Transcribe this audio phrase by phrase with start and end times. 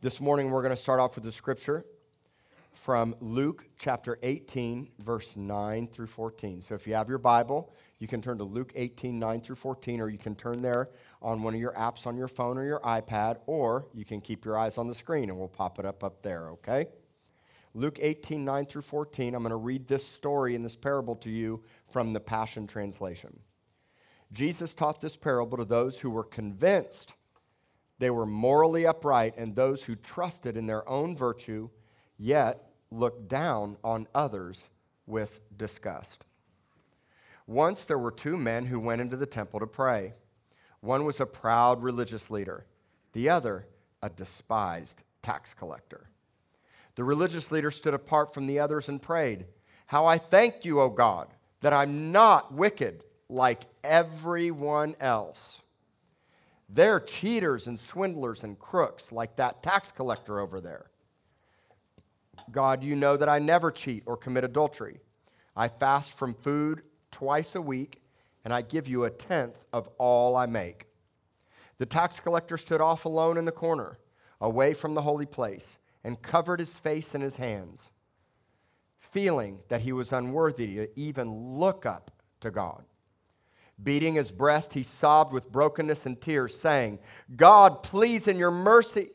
[0.00, 1.84] This morning, we're going to start off with the scripture
[2.72, 6.60] from Luke chapter 18, verse 9 through 14.
[6.60, 10.00] So if you have your Bible, you can turn to Luke 18, 9 through 14,
[10.00, 10.90] or you can turn there
[11.20, 14.44] on one of your apps on your phone or your iPad, or you can keep
[14.44, 16.86] your eyes on the screen and we'll pop it up up there, okay?
[17.74, 19.34] Luke 18, 9 through 14.
[19.34, 23.40] I'm going to read this story and this parable to you from the Passion Translation.
[24.30, 27.14] Jesus taught this parable to those who were convinced
[27.98, 31.70] they were morally upright and those who trusted in their own virtue,
[32.16, 34.60] yet looked down on others
[35.06, 36.24] with disgust.
[37.46, 40.14] Once there were two men who went into the temple to pray.
[40.80, 42.66] One was a proud religious leader,
[43.14, 43.66] the other,
[44.02, 46.10] a despised tax collector.
[46.94, 49.46] The religious leader stood apart from the others and prayed,
[49.86, 51.28] How I thank you, O God,
[51.60, 55.62] that I'm not wicked like everyone else.
[56.68, 60.90] They're cheaters and swindlers and crooks like that tax collector over there.
[62.50, 65.00] God, you know that I never cheat or commit adultery.
[65.56, 68.02] I fast from food twice a week,
[68.44, 70.86] and I give you a tenth of all I make.
[71.78, 73.98] The tax collector stood off alone in the corner,
[74.40, 77.90] away from the holy place, and covered his face in his hands,
[78.98, 82.84] feeling that he was unworthy to even look up to God.
[83.82, 86.98] Beating his breast, he sobbed with brokenness and tears, saying,
[87.36, 89.10] God, please, in your mercy,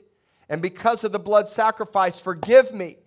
[0.49, 2.97] and because of the blood sacrifice, forgive me,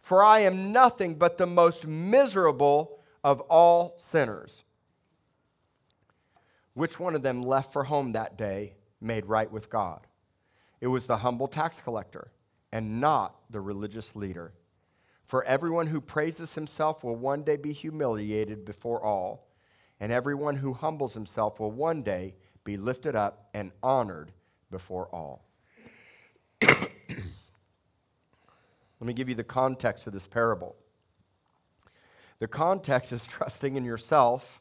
[0.00, 4.64] for I am nothing but the most miserable of all sinners.
[6.74, 10.06] Which one of them left for home that day made right with God?
[10.80, 12.32] It was the humble tax collector
[12.72, 14.54] and not the religious leader.
[15.26, 19.46] For everyone who praises himself will one day be humiliated before all
[20.02, 24.32] and everyone who humbles himself will one day be lifted up and honored
[24.68, 25.44] before all.
[26.60, 26.80] Let
[29.00, 30.74] me give you the context of this parable.
[32.40, 34.60] The context is trusting in yourself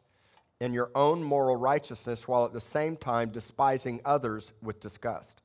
[0.59, 5.41] and your own moral righteousness while at the same time despising others with disgust.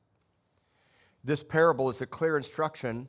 [1.23, 3.07] This parable is a clear instruction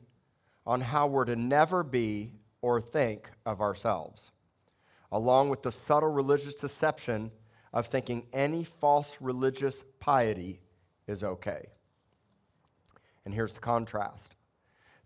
[0.65, 2.31] on how we're to never be
[2.63, 4.31] or think of ourselves
[5.11, 7.31] along with the subtle religious deception
[7.73, 10.59] of thinking any false religious piety
[11.07, 11.67] is okay.
[13.25, 14.35] And here's the contrast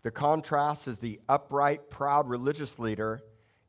[0.02, 3.22] the contrast is the upright, proud religious leader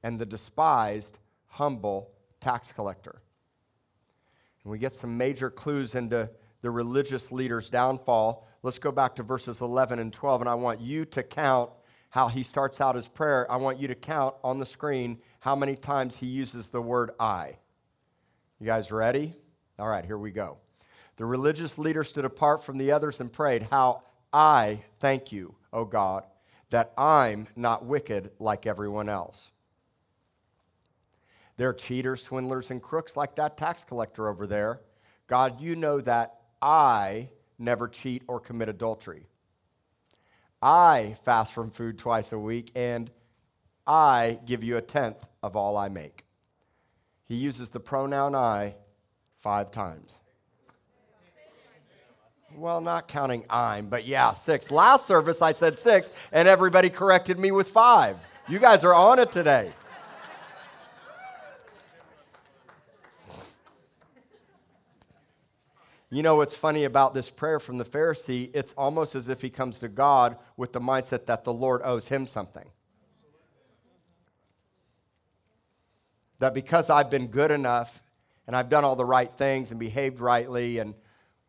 [0.04, 3.22] and the despised, humble tax collector.
[4.64, 6.30] And we get some major clues into
[6.60, 8.48] the religious leader's downfall.
[8.64, 11.72] Let's go back to verses 11 and 12, and I want you to count
[12.16, 15.54] how he starts out his prayer, I want you to count on the screen how
[15.54, 17.58] many times he uses the word I.
[18.58, 19.34] You guys ready?
[19.78, 20.56] All right, here we go.
[21.18, 25.84] The religious leader stood apart from the others and prayed, How I thank you, O
[25.84, 26.24] God,
[26.70, 29.52] that I'm not wicked like everyone else.
[31.58, 34.80] They're cheaters, swindlers, and crooks like that tax collector over there.
[35.28, 37.28] God, you know that I
[37.60, 39.28] never cheat or commit adultery.
[40.62, 43.12] I fast from food twice a week, and
[43.86, 46.26] I give you a tenth of all I make.
[47.28, 48.76] He uses the pronoun I
[49.38, 50.12] five times.
[52.56, 54.72] Well, not counting I'm, but yeah, six.
[54.72, 58.18] Last service I said six, and everybody corrected me with five.
[58.48, 59.72] You guys are on it today.
[66.12, 68.52] You know what's funny about this prayer from the Pharisee?
[68.54, 72.10] It's almost as if he comes to God with the mindset that the Lord owes
[72.10, 72.70] him something.
[76.40, 78.04] That because I've been good enough
[78.46, 80.94] and I've done all the right things and behaved rightly and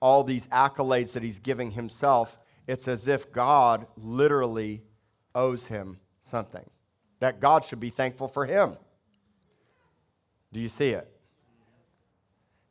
[0.00, 4.82] all these accolades that he's giving himself, it's as if God literally
[5.34, 6.68] owes him something.
[7.20, 8.76] That God should be thankful for him.
[10.52, 11.15] Do you see it?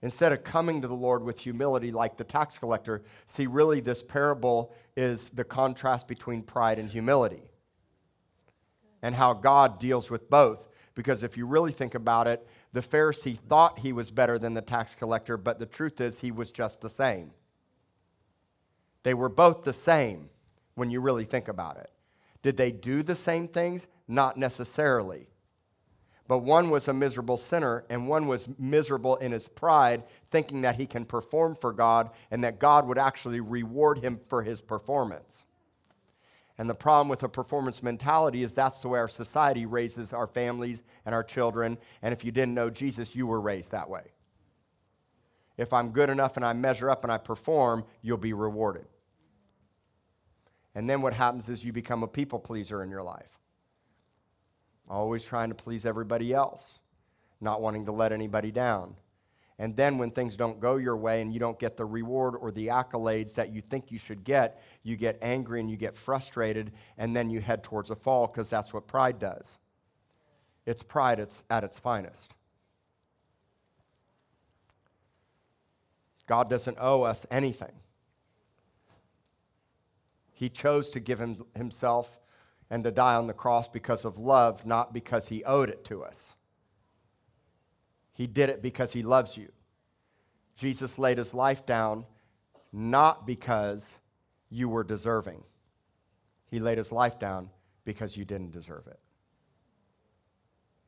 [0.05, 4.03] Instead of coming to the Lord with humility like the tax collector, see, really, this
[4.03, 7.49] parable is the contrast between pride and humility
[9.01, 10.69] and how God deals with both.
[10.93, 14.61] Because if you really think about it, the Pharisee thought he was better than the
[14.61, 17.31] tax collector, but the truth is he was just the same.
[19.01, 20.29] They were both the same
[20.75, 21.89] when you really think about it.
[22.43, 23.87] Did they do the same things?
[24.07, 25.29] Not necessarily.
[26.27, 30.75] But one was a miserable sinner, and one was miserable in his pride, thinking that
[30.75, 35.43] he can perform for God and that God would actually reward him for his performance.
[36.57, 40.25] And the problem with a performance mentality is that's the way our society raises our
[40.25, 41.77] families and our children.
[42.01, 44.03] And if you didn't know Jesus, you were raised that way.
[45.57, 48.87] If I'm good enough and I measure up and I perform, you'll be rewarded.
[50.73, 53.39] And then what happens is you become a people pleaser in your life.
[54.89, 56.79] Always trying to please everybody else,
[57.41, 58.95] not wanting to let anybody down.
[59.57, 62.51] And then when things don't go your way and you don't get the reward or
[62.51, 66.73] the accolades that you think you should get, you get angry and you get frustrated,
[66.97, 69.49] and then you head towards a fall because that's what pride does.
[70.65, 72.33] It's pride at its finest.
[76.27, 77.71] God doesn't owe us anything.
[80.33, 82.19] He chose to give him, himself
[82.69, 86.03] and to die on the cross because of love, not because he owed it to
[86.03, 86.35] us.
[88.13, 89.51] He did it because he loves you.
[90.55, 92.05] Jesus laid his life down
[92.75, 93.85] not because
[94.49, 95.43] you were deserving.
[96.47, 97.49] He laid his life down
[97.85, 98.99] because you didn't deserve it.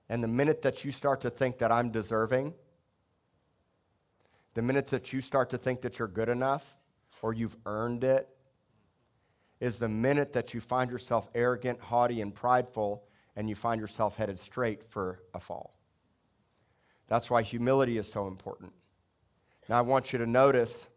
[0.10, 2.54] And the minute that you start to think that I'm deserving,
[4.54, 6.76] the minute that you start to think that you're good enough
[7.22, 8.28] or you've earned it,
[9.60, 13.04] is the minute that you find yourself arrogant, haughty, and prideful,
[13.36, 15.74] and you find yourself headed straight for a fall.
[17.08, 18.74] That's why humility is so important.
[19.70, 20.88] Now, I want you to notice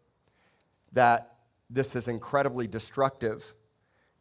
[0.93, 1.35] that
[1.69, 3.53] this is incredibly destructive.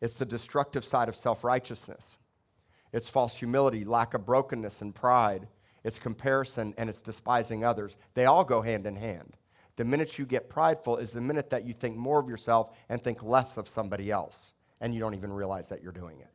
[0.00, 2.16] It's the destructive side of self righteousness.
[2.92, 5.48] It's false humility, lack of brokenness, and pride.
[5.84, 7.96] It's comparison and it's despising others.
[8.14, 9.36] They all go hand in hand.
[9.76, 13.02] The minute you get prideful is the minute that you think more of yourself and
[13.02, 16.30] think less of somebody else, and you don't even realize that you're doing it.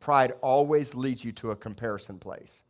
[0.00, 2.62] Pride always leads you to a comparison place.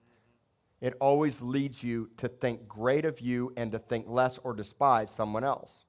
[0.80, 5.10] It always leads you to think great of you and to think less or despise
[5.10, 5.84] someone else.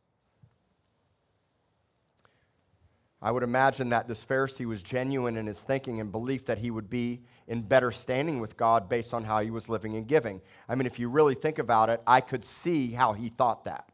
[3.21, 6.71] I would imagine that this Pharisee was genuine in his thinking and belief that he
[6.71, 10.41] would be in better standing with God based on how he was living and giving.
[10.67, 13.87] I mean, if you really think about it, I could see how he thought that.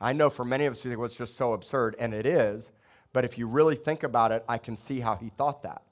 [0.00, 2.70] I know for many of us, well, it's just so absurd, and it is,
[3.12, 5.82] but if you really think about it, I can see how he thought that.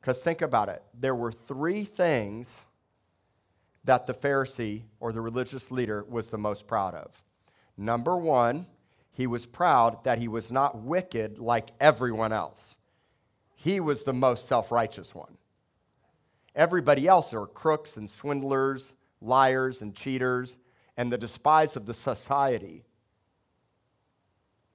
[0.00, 2.54] Because think about it there were three things
[3.84, 7.22] that the Pharisee or the religious leader was the most proud of.
[7.76, 8.66] Number one,
[9.14, 12.76] he was proud that he was not wicked like everyone else.
[13.54, 15.38] He was the most self righteous one.
[16.54, 20.58] Everybody else are crooks and swindlers, liars and cheaters,
[20.96, 22.82] and the despised of the society.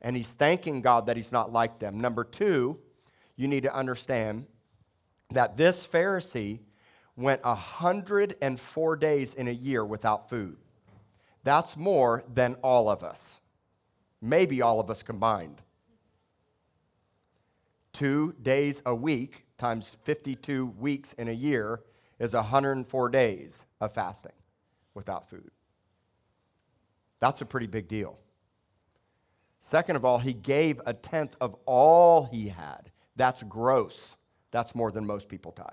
[0.02, 2.00] And he's thanking God that he's not like them.
[2.00, 2.80] Number two,
[3.36, 4.48] you need to understand
[5.32, 6.60] that this Pharisee
[7.16, 10.58] went 104 days in a year without food.
[11.44, 13.39] That's more than all of us,
[14.21, 15.62] maybe all of us combined.
[17.94, 21.81] Two days a week times 52 weeks in a year
[22.19, 24.31] is 104 days of fasting
[24.94, 25.51] without food.
[27.19, 28.18] That's a pretty big deal.
[29.60, 32.92] Second of all, he gave a tenth of all he had.
[33.16, 34.16] That's gross.
[34.51, 35.68] That's more than most people tithe.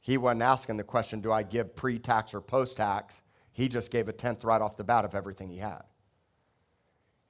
[0.00, 3.22] He wasn't asking the question, do I give pre tax or post tax?
[3.52, 5.82] He just gave a tenth right off the bat of everything he had.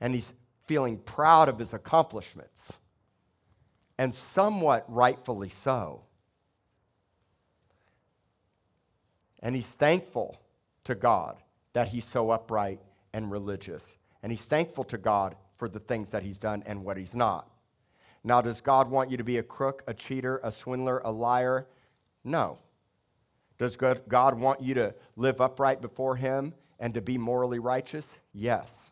[0.02, 0.32] And he's
[0.66, 2.72] feeling proud of his accomplishments,
[3.96, 6.02] and somewhat rightfully so.
[9.40, 10.40] And he's thankful
[10.84, 11.36] to God
[11.72, 12.80] that he's so upright
[13.12, 13.96] and religious.
[14.22, 17.48] And he's thankful to God for the things that he's done and what he's not.
[18.24, 21.66] Now, does God want you to be a crook, a cheater, a swindler, a liar?
[22.24, 22.58] No.
[23.58, 28.08] Does God want you to live upright before Him and to be morally righteous?
[28.32, 28.91] Yes.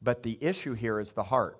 [0.00, 1.58] But the issue here is the heart.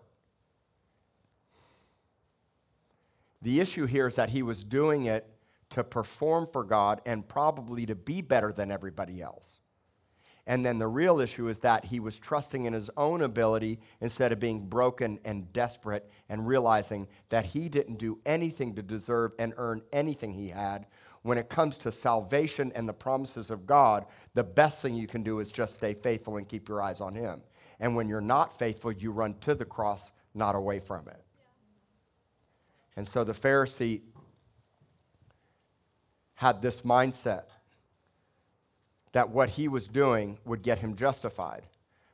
[3.43, 5.29] The issue here is that he was doing it
[5.71, 9.59] to perform for God and probably to be better than everybody else.
[10.47, 14.33] And then the real issue is that he was trusting in his own ability instead
[14.33, 19.53] of being broken and desperate and realizing that he didn't do anything to deserve and
[19.59, 20.87] earn anything he had.
[21.21, 25.23] When it comes to salvation and the promises of God, the best thing you can
[25.23, 27.43] do is just stay faithful and keep your eyes on him.
[27.81, 31.23] And when you're not faithful, you run to the cross, not away from it.
[32.97, 34.01] And so the Pharisee
[36.35, 37.45] had this mindset
[39.13, 41.63] that what he was doing would get him justified.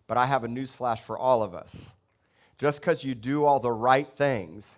[0.06, 1.86] But I have a newsflash for all of us.
[2.58, 4.68] Just because you do all the right things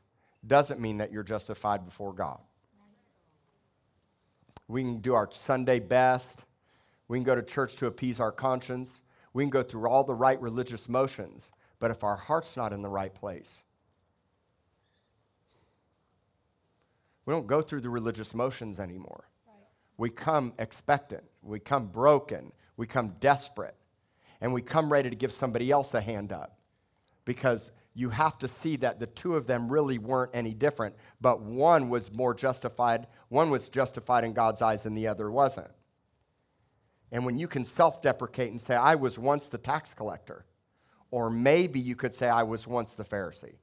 [0.46, 2.40] doesn't mean that you're justified before God.
[4.68, 6.44] We can do our Sunday best.
[7.08, 9.00] We can go to church to appease our conscience.
[9.36, 11.50] We can go through all the right religious motions.
[11.78, 13.64] But if our heart's not in the right place,
[17.26, 19.28] we don't go through the religious motions anymore
[19.96, 23.76] we come expectant, we come broken, we come desperate,
[24.40, 26.58] and we come ready to give somebody else a hand up
[27.24, 31.40] because you have to see that the two of them really weren't any different, but
[31.40, 35.70] one was more justified, one was justified in God's eyes and the other wasn't.
[37.12, 40.44] And when you can self deprecate and say, I was once the tax collector,
[41.10, 43.54] or maybe you could say, I was once the Pharisee.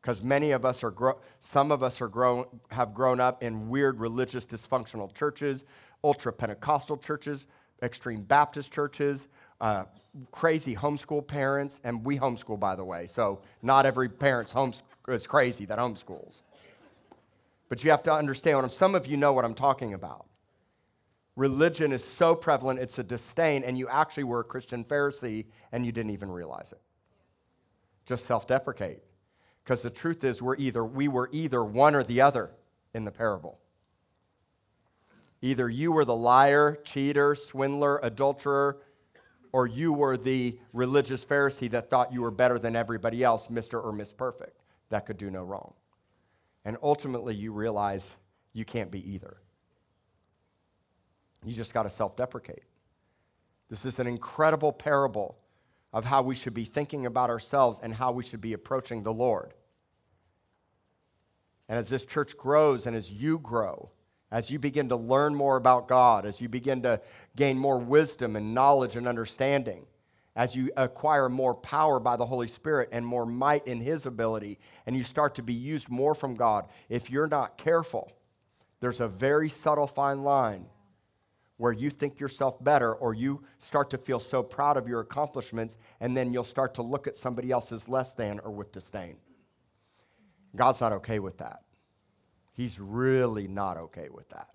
[0.00, 3.68] Because many of us are, gro- some of us are grown, have grown up in
[3.68, 5.64] weird religious dysfunctional churches,
[6.04, 7.46] ultra Pentecostal churches,
[7.82, 9.26] extreme Baptist churches,
[9.60, 9.84] uh,
[10.30, 13.06] crazy homeschool parents, and we homeschool, by the way.
[13.06, 14.74] So not every parent's home
[15.08, 16.40] is crazy that homeschools.
[17.68, 20.26] But you have to understand, some of you know what I'm talking about.
[21.36, 25.84] Religion is so prevalent, it's a disdain, and you actually were a Christian Pharisee and
[25.84, 26.80] you didn't even realize it.
[28.06, 29.00] Just self deprecate.
[29.62, 32.50] Because the truth is, we're either, we were either one or the other
[32.92, 33.58] in the parable.
[35.40, 38.78] Either you were the liar, cheater, swindler, adulterer,
[39.52, 43.82] or you were the religious Pharisee that thought you were better than everybody else, Mr.
[43.82, 44.60] or Miss Perfect,
[44.90, 45.74] that could do no wrong.
[46.64, 48.04] And ultimately, you realize
[48.52, 49.38] you can't be either.
[51.44, 52.62] You just got to self deprecate.
[53.68, 55.38] This is an incredible parable
[55.92, 59.12] of how we should be thinking about ourselves and how we should be approaching the
[59.12, 59.54] Lord.
[61.68, 63.90] And as this church grows and as you grow,
[64.30, 67.00] as you begin to learn more about God, as you begin to
[67.36, 69.86] gain more wisdom and knowledge and understanding,
[70.36, 74.58] as you acquire more power by the Holy Spirit and more might in His ability,
[74.86, 78.12] and you start to be used more from God, if you're not careful,
[78.80, 80.66] there's a very subtle fine line
[81.56, 85.76] where you think yourself better or you start to feel so proud of your accomplishments,
[86.00, 89.16] and then you'll start to look at somebody else's less than or with disdain.
[90.56, 91.62] God's not okay with that.
[92.52, 94.48] He's really not okay with that.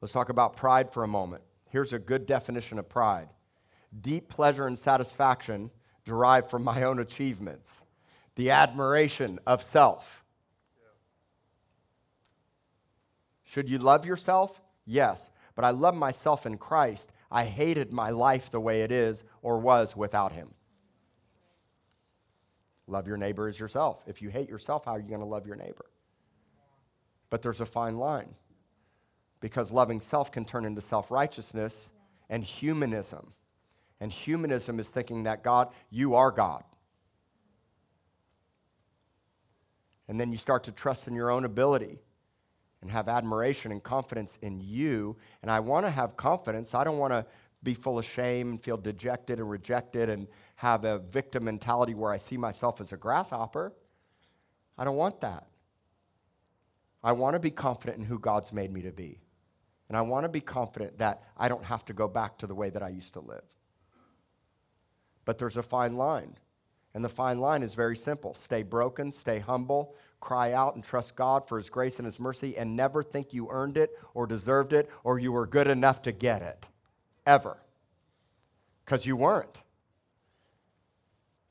[0.00, 1.42] Let's talk about pride for a moment.
[1.70, 3.28] Here's a good definition of pride
[4.00, 5.70] deep pleasure and satisfaction
[6.04, 7.80] derived from my own achievements,
[8.36, 10.22] the admiration of self.
[13.48, 14.60] Should you love yourself?
[14.84, 15.30] Yes.
[15.54, 17.10] But I love myself in Christ.
[17.30, 20.50] I hated my life the way it is or was without Him.
[22.86, 24.02] Love your neighbor as yourself.
[24.06, 25.86] If you hate yourself, how are you going to love your neighbor?
[27.30, 28.34] But there's a fine line
[29.40, 31.88] because loving self can turn into self righteousness
[32.28, 33.32] and humanism.
[34.00, 36.64] And humanism is thinking that God, you are God.
[40.06, 41.98] And then you start to trust in your own ability
[42.80, 45.16] and have admiration and confidence in you.
[45.42, 46.74] And I want to have confidence.
[46.74, 47.26] I don't want to
[47.62, 52.12] be full of shame and feel dejected and rejected and have a victim mentality where
[52.12, 53.72] I see myself as a grasshopper.
[54.76, 55.46] I don't want that.
[57.02, 59.20] I want to be confident in who God's made me to be.
[59.88, 62.54] And I want to be confident that I don't have to go back to the
[62.54, 63.44] way that I used to live.
[65.24, 66.36] But there's a fine line.
[66.94, 71.16] And the fine line is very simple stay broken, stay humble, cry out and trust
[71.16, 74.72] God for His grace and His mercy, and never think you earned it or deserved
[74.72, 76.68] it or you were good enough to get it
[77.26, 77.58] ever.
[78.84, 79.60] Because you weren't.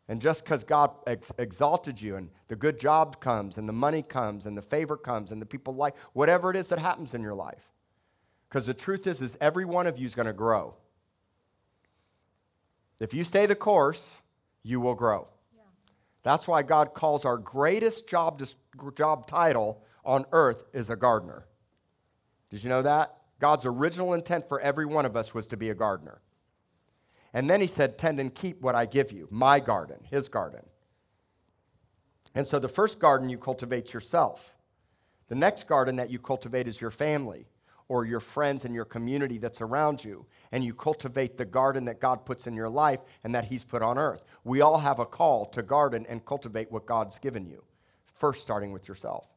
[0.10, 4.02] And just because God ex- exalted you and the good job comes and the money
[4.02, 7.22] comes and the favor comes and the people like whatever it is that happens in
[7.22, 7.72] your life.
[8.48, 10.76] Because the truth is, is every one of you is going to grow.
[13.00, 14.10] If you stay the course,
[14.68, 15.30] you will grow.
[16.24, 18.44] That's why God calls our greatest job,
[18.96, 21.48] job title on earth is a gardener.
[22.50, 23.16] Did you know that?
[23.40, 26.22] God's original intent for every one of us was to be a gardener.
[27.34, 30.66] And then he said, Tend and keep what I give you, my garden, his garden.
[32.36, 34.54] And so the first garden you cultivate yourself.
[35.30, 37.48] The next garden that you cultivate is your family
[37.90, 40.26] or your friends and your community that's around you.
[40.52, 43.82] And you cultivate the garden that God puts in your life and that He's put
[43.82, 44.24] on earth.
[44.44, 47.64] We all have a call to garden and cultivate what God's given you,
[48.16, 49.28] first starting with yourself.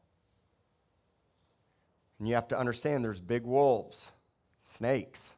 [2.19, 4.09] And you have to understand there's big wolves,
[4.65, 5.31] snakes,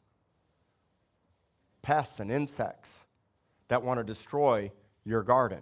[1.80, 3.00] pests, and insects
[3.68, 4.72] that want to destroy
[5.04, 5.60] your garden.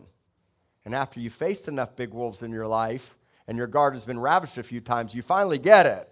[0.85, 3.17] And after you've faced enough big wolves in your life
[3.47, 6.11] and your garden has been ravished a few times, you finally get it.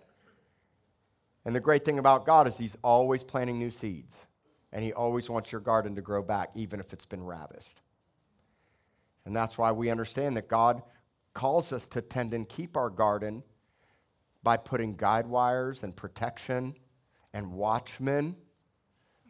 [1.45, 4.17] And the great thing about God is He's always planting new seeds.
[4.73, 7.81] And He always wants your garden to grow back, even if it's been ravished.
[9.25, 10.83] And that's why we understand that God
[11.35, 13.43] calls us to tend and keep our garden
[14.43, 16.75] by putting guide wires and protection
[17.33, 18.37] and watchmen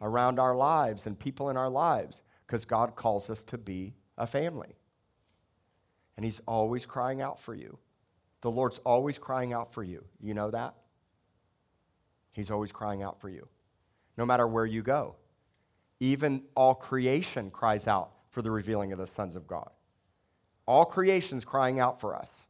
[0.01, 4.25] around our lives and people in our lives because God calls us to be a
[4.25, 4.75] family.
[6.15, 7.77] And He's always crying out for you.
[8.41, 10.05] The Lord's always crying out for you.
[10.21, 10.75] You know that?
[12.39, 13.47] He's always crying out for you,
[14.17, 15.17] no matter where you go.
[15.99, 19.69] even all creation cries out for the revealing of the sons of God.
[20.65, 22.45] All creation's crying out for us.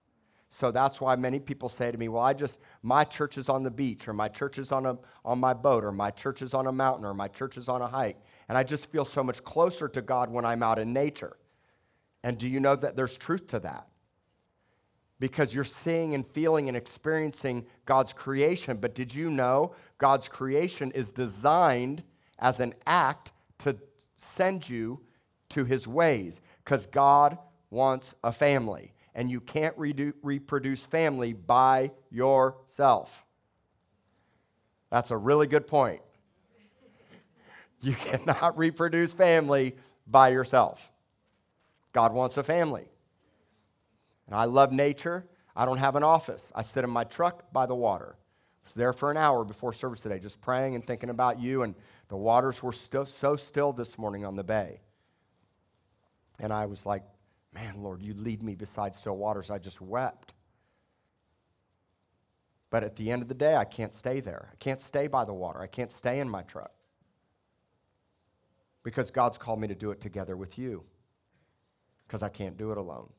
[0.51, 3.63] So that's why many people say to me, Well, I just, my church is on
[3.63, 6.53] the beach, or my church is on, a, on my boat, or my church is
[6.53, 8.17] on a mountain, or my church is on a hike.
[8.47, 11.37] And I just feel so much closer to God when I'm out in nature.
[12.23, 13.87] And do you know that there's truth to that?
[15.19, 18.77] Because you're seeing and feeling and experiencing God's creation.
[18.77, 22.03] But did you know God's creation is designed
[22.39, 23.77] as an act to
[24.15, 25.01] send you
[25.49, 26.39] to his ways?
[26.63, 27.37] Because God
[27.69, 33.25] wants a family and you can't redo, reproduce family by yourself.
[34.89, 36.01] That's a really good point.
[37.81, 40.91] You cannot reproduce family by yourself.
[41.93, 42.89] God wants a family.
[44.29, 45.25] And I love nature.
[45.55, 46.51] I don't have an office.
[46.53, 48.15] I sit in my truck by the water.
[48.63, 51.63] I was there for an hour before service today, just praying and thinking about you.
[51.63, 51.73] And
[52.09, 54.81] the waters were still so still this morning on the bay.
[56.39, 57.03] And I was like,
[57.51, 59.49] Man, Lord, you lead me beside still waters.
[59.49, 60.35] I just wept.
[62.69, 64.49] But at the end of the day, I can't stay there.
[64.51, 65.59] I can't stay by the water.
[65.59, 66.71] I can't stay in my truck.
[68.83, 70.83] Because God's called me to do it together with you.
[72.07, 73.09] Because I can't do it alone.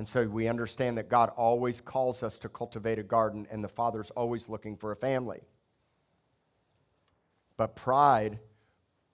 [0.00, 3.68] And so we understand that God always calls us to cultivate a garden, and the
[3.68, 5.42] Father's always looking for a family.
[7.58, 8.38] But pride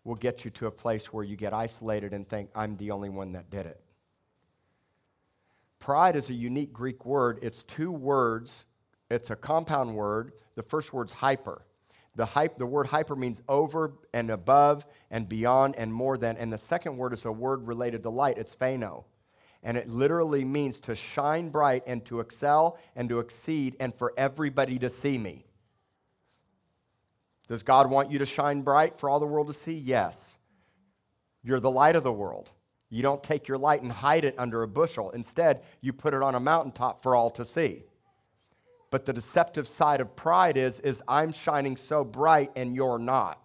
[0.04, 3.08] will get you to a place where you get isolated and think, I'm the only
[3.08, 3.80] one that did it.
[5.80, 7.40] Pride is a unique Greek word.
[7.42, 8.64] It's two words,
[9.10, 10.34] it's a compound word.
[10.54, 11.62] The first word's hyper.
[12.14, 16.36] The, hype, the word hyper means over and above and beyond and more than.
[16.36, 18.38] And the second word is a word related to light.
[18.38, 19.02] It's phano.
[19.66, 24.12] And it literally means to shine bright and to excel and to exceed and for
[24.16, 25.44] everybody to see me.
[27.48, 29.74] Does God want you to shine bright for all the world to see?
[29.74, 30.36] Yes.
[31.42, 32.48] You're the light of the world.
[32.90, 35.10] You don't take your light and hide it under a bushel.
[35.10, 37.82] Instead, you put it on a mountaintop for all to see.
[38.92, 43.42] But the deceptive side of pride is, is I'm shining so bright and you're not.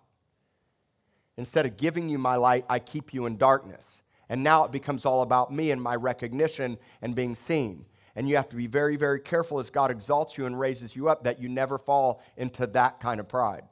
[1.35, 4.00] Instead of giving you my light, I keep you in darkness.
[4.31, 7.83] And now it becomes all about me and my recognition and being seen.
[8.15, 11.09] And you have to be very, very careful as God exalts you and raises you
[11.09, 13.63] up that you never fall into that kind of pride.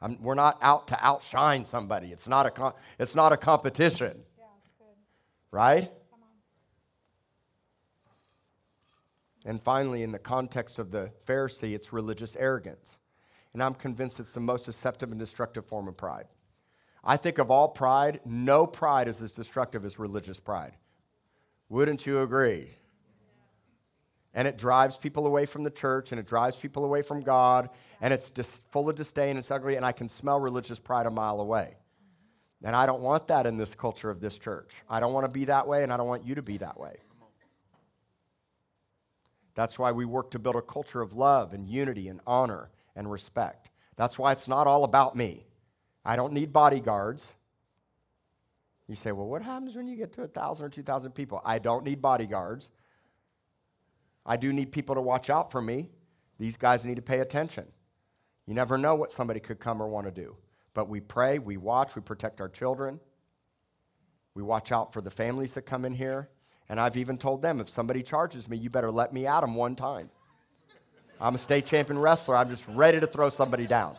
[0.00, 2.08] I'm, we're not out to outshine somebody.
[2.08, 4.22] It's not a, it's not a competition.
[4.38, 4.46] Yeah,
[5.50, 5.92] right?
[9.44, 12.96] And finally, in the context of the Pharisee, it's religious arrogance.
[13.52, 16.28] And I'm convinced it's the most deceptive and destructive form of pride.
[17.04, 20.76] I think of all pride, no pride is as destructive as religious pride.
[21.68, 22.76] Wouldn't you agree?
[24.34, 27.70] And it drives people away from the church and it drives people away from God
[28.00, 31.10] and it's dis- full of disdain, it's ugly, and I can smell religious pride a
[31.10, 31.76] mile away.
[32.64, 34.70] And I don't want that in this culture of this church.
[34.88, 36.78] I don't want to be that way, and I don't want you to be that
[36.78, 36.96] way.
[39.54, 43.10] That's why we work to build a culture of love and unity and honor and
[43.10, 43.70] respect.
[43.96, 45.46] That's why it's not all about me.
[46.04, 47.26] I don't need bodyguards.
[48.88, 51.40] You say, well, what happens when you get to 1,000 or 2,000 people?
[51.44, 52.68] I don't need bodyguards.
[54.26, 55.88] I do need people to watch out for me.
[56.38, 57.66] These guys need to pay attention.
[58.46, 60.36] You never know what somebody could come or want to do.
[60.74, 63.00] But we pray, we watch, we protect our children.
[64.34, 66.28] We watch out for the families that come in here.
[66.68, 69.54] And I've even told them if somebody charges me, you better let me at them
[69.54, 70.10] one time.
[71.20, 72.36] I'm a state champion wrestler.
[72.36, 73.96] I'm just ready to throw somebody down.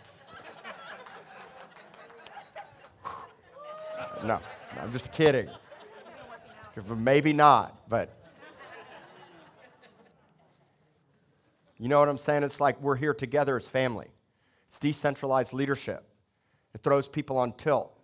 [4.24, 4.40] No,
[4.82, 5.50] I'm just kidding.
[6.96, 8.10] Maybe not, but
[11.78, 12.44] you know what I'm saying?
[12.44, 14.08] It's like we're here together as family.
[14.68, 16.08] It's decentralized leadership.
[16.74, 17.96] It throws people on tilt.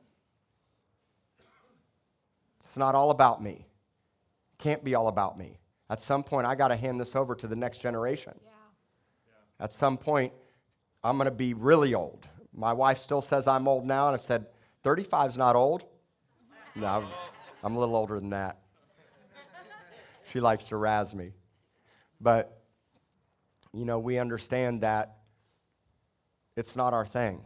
[2.64, 3.66] It's not all about me.
[4.54, 5.58] It can't be all about me.
[5.90, 8.34] At some point, I got to hand this over to the next generation.
[8.44, 8.52] Yeah.
[9.26, 9.64] Yeah.
[9.64, 10.34] At some point,
[11.04, 12.28] I'm going to be really old.
[12.54, 14.46] My wife still says I'm old now, and I said,
[14.84, 15.86] 35 is not old.
[16.80, 17.06] No,
[17.62, 18.60] I'm a little older than that.
[20.32, 21.34] She likes to razz me.
[22.22, 22.62] But,
[23.74, 25.18] you know, we understand that
[26.56, 27.44] it's not our thing.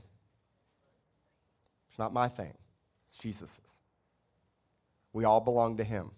[1.90, 2.54] It's not my thing.
[3.10, 3.60] It's Jesus's.
[5.14, 6.12] We all belong to Him.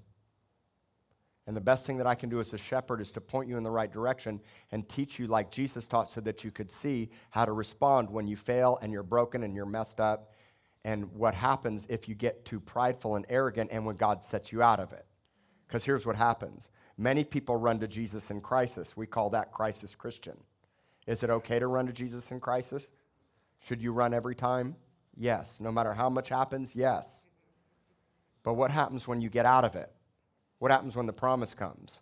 [1.48, 3.56] And the best thing that I can do as a shepherd is to point you
[3.56, 7.10] in the right direction and teach you like Jesus taught so that you could see
[7.30, 10.32] how to respond when you fail and you're broken and you're messed up
[10.86, 14.62] and what happens if you get too prideful and arrogant and when God sets you
[14.62, 15.06] out of it.
[15.68, 18.96] Because here's what happens many people run to Jesus in crisis.
[18.96, 20.38] We call that crisis Christian.
[21.08, 22.88] Is it okay to run to Jesus in crisis?
[23.60, 24.76] Should you run every time?
[25.18, 25.60] Yes.
[25.60, 26.72] No matter how much happens?
[26.76, 27.26] Yes.
[28.44, 29.92] But what happens when you get out of it?
[30.60, 32.00] What happens when the promise comes?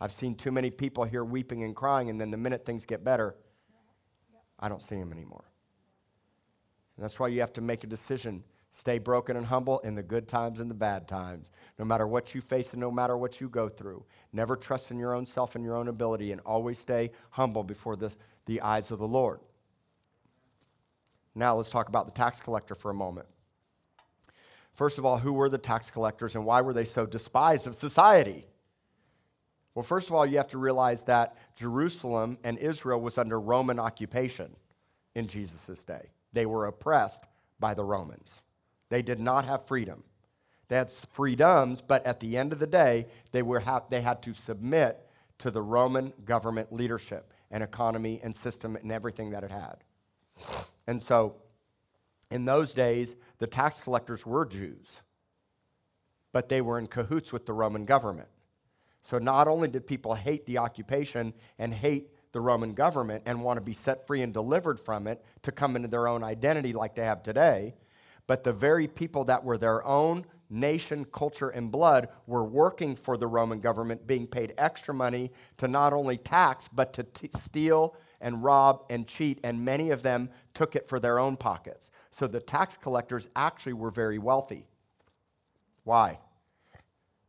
[0.00, 3.02] I've seen too many people here weeping and crying, and then the minute things get
[3.02, 3.34] better,
[4.58, 5.44] I don't see him anymore.
[6.96, 8.42] And that's why you have to make a decision.
[8.72, 11.52] Stay broken and humble in the good times and the bad times.
[11.78, 14.04] No matter what you face and no matter what you go through.
[14.32, 17.96] Never trust in your own self and your own ability, and always stay humble before
[17.96, 18.14] the,
[18.46, 19.40] the eyes of the Lord.
[21.34, 23.28] Now let's talk about the tax collector for a moment.
[24.72, 27.76] First of all, who were the tax collectors and why were they so despised of
[27.76, 28.47] society?
[29.78, 33.78] Well, first of all, you have to realize that Jerusalem and Israel was under Roman
[33.78, 34.56] occupation
[35.14, 36.10] in Jesus' day.
[36.32, 37.22] They were oppressed
[37.60, 38.40] by the Romans.
[38.88, 40.02] They did not have freedom.
[40.66, 44.20] They had freedoms, but at the end of the day, they, were ha- they had
[44.22, 49.52] to submit to the Roman government leadership and economy and system and everything that it
[49.52, 49.76] had.
[50.88, 51.36] And so,
[52.32, 54.98] in those days, the tax collectors were Jews,
[56.32, 58.28] but they were in cahoots with the Roman government.
[59.08, 63.56] So not only did people hate the occupation and hate the Roman government and want
[63.56, 66.94] to be set free and delivered from it to come into their own identity like
[66.94, 67.74] they have today,
[68.26, 73.16] but the very people that were their own nation, culture, and blood were working for
[73.16, 77.96] the Roman government, being paid extra money to not only tax, but to t- steal
[78.20, 81.90] and rob and cheat, and many of them took it for their own pockets.
[82.10, 84.66] So the tax collectors actually were very wealthy.
[85.84, 86.18] Why?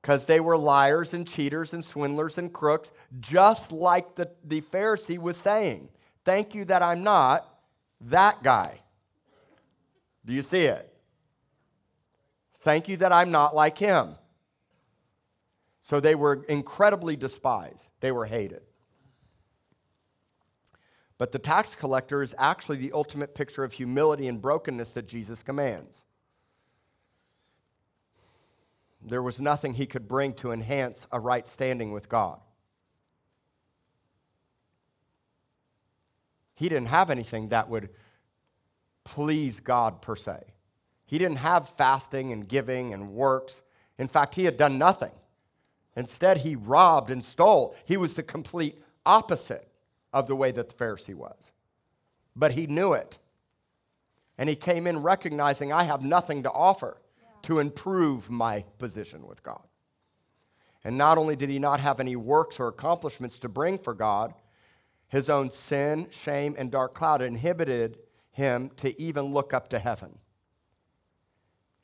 [0.02, 5.20] Because they were liars and cheaters and swindlers and crooks, just like the, the Pharisee
[5.20, 5.90] was saying.
[6.24, 7.46] Thank you that I'm not
[8.02, 8.80] that guy.
[10.26, 10.94] Do you see it?
[12.62, 14.16] Thank you that I'm not like him.
[15.82, 18.62] So they were incredibly despised, they were hated.
[21.18, 25.44] But the tax collector is actually the ultimate picture of humility and brokenness that Jesus
[25.44, 26.04] commands
[29.02, 32.40] there was nothing he could bring to enhance a right standing with God.
[36.56, 37.90] He didn't have anything that would
[39.06, 40.54] please God per se.
[41.06, 43.62] He didn't have fasting and giving and works.
[43.98, 45.14] In fact, he had done nothing.
[45.96, 47.76] Instead, he robbed and stole.
[47.86, 49.68] He was the complete opposite
[50.14, 51.50] of the way that the Pharisee was.
[52.36, 53.18] But he knew it.
[54.38, 56.98] And he came in recognizing, I have nothing to offer
[57.44, 59.66] to improve my position with God.
[60.84, 64.34] And not only did he not have any works or accomplishments to bring for God,
[65.10, 67.98] his own sin, shame, and dark cloud inhibited
[68.32, 70.20] him to even look up to heaven.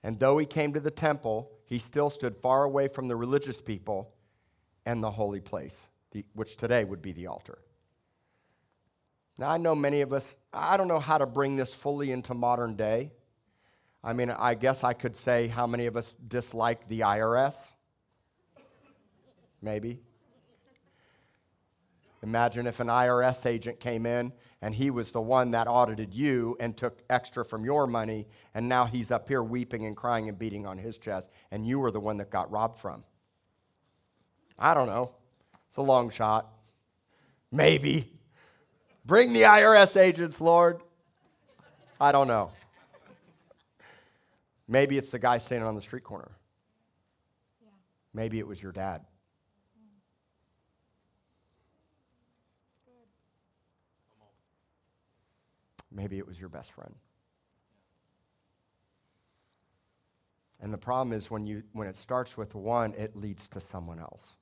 [0.03, 3.59] And though he came to the temple, he still stood far away from the religious
[3.59, 4.13] people
[4.85, 5.75] and the holy place,
[6.33, 7.57] which today would be the altar.
[9.37, 12.33] Now, I know many of us, I don't know how to bring this fully into
[12.33, 13.11] modern day.
[14.05, 17.57] I mean, I guess I could say how many of us dislike the IRS?
[19.63, 19.99] Maybe.
[22.21, 26.55] Imagine if an IRS agent came in and he was the one that audited you
[26.59, 30.37] and took extra from your money, and now he's up here weeping and crying and
[30.37, 33.03] beating on his chest, and you were the one that got robbed from.
[34.57, 35.11] I don't know.
[35.67, 36.51] It's a long shot.
[37.51, 38.11] Maybe.
[39.03, 40.81] Bring the IRS agents, Lord.
[41.99, 42.51] I don't know.
[44.67, 46.31] Maybe it's the guy standing on the street corner.
[47.61, 47.69] Yeah.
[48.13, 49.05] Maybe it was your dad.
[55.91, 56.93] Maybe it was your best friend.
[60.59, 63.99] And the problem is when, you, when it starts with one, it leads to someone
[63.99, 64.33] else.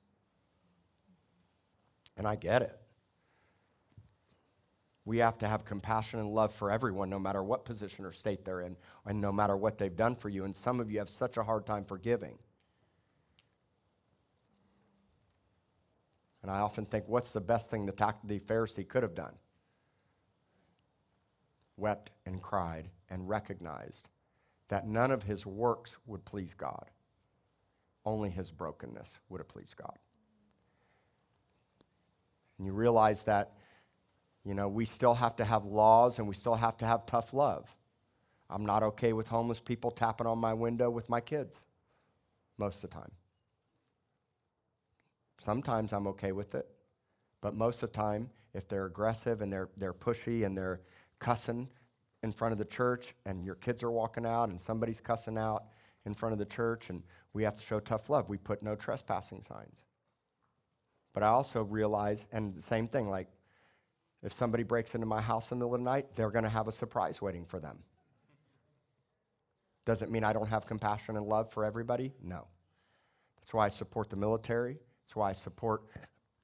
[2.16, 2.80] And I get it.
[5.04, 8.44] We have to have compassion and love for everyone, no matter what position or state
[8.44, 10.44] they're in, and no matter what they've done for you.
[10.44, 12.38] And some of you have such a hard time forgiving.
[16.42, 19.34] And I often think, what's the best thing the, the Pharisee could have done?
[21.76, 24.08] Wept and cried and recognized
[24.68, 26.90] that none of his works would please God,
[28.06, 29.98] only his brokenness would have pleased God.
[32.58, 33.52] And you realize that
[34.44, 37.32] you know, we still have to have laws and we still have to have tough
[37.32, 37.74] love.
[38.50, 41.60] I'm not okay with homeless people tapping on my window with my kids
[42.58, 43.10] most of the time.
[45.42, 46.68] Sometimes I'm okay with it,
[47.40, 50.80] but most of the time, if they're aggressive and they're, they're pushy and they're
[51.18, 51.68] cussing
[52.22, 55.64] in front of the church and your kids are walking out and somebody's cussing out
[56.06, 57.02] in front of the church and
[57.32, 59.82] we have to show tough love, we put no trespassing signs.
[61.12, 63.28] But I also realize, and the same thing, like
[64.24, 66.50] If somebody breaks into my house in the middle of the night, they're going to
[66.50, 67.78] have a surprise waiting for them.
[69.84, 72.14] Does it mean I don't have compassion and love for everybody?
[72.22, 72.46] No.
[73.36, 74.78] That's why I support the military.
[75.04, 75.82] That's why I support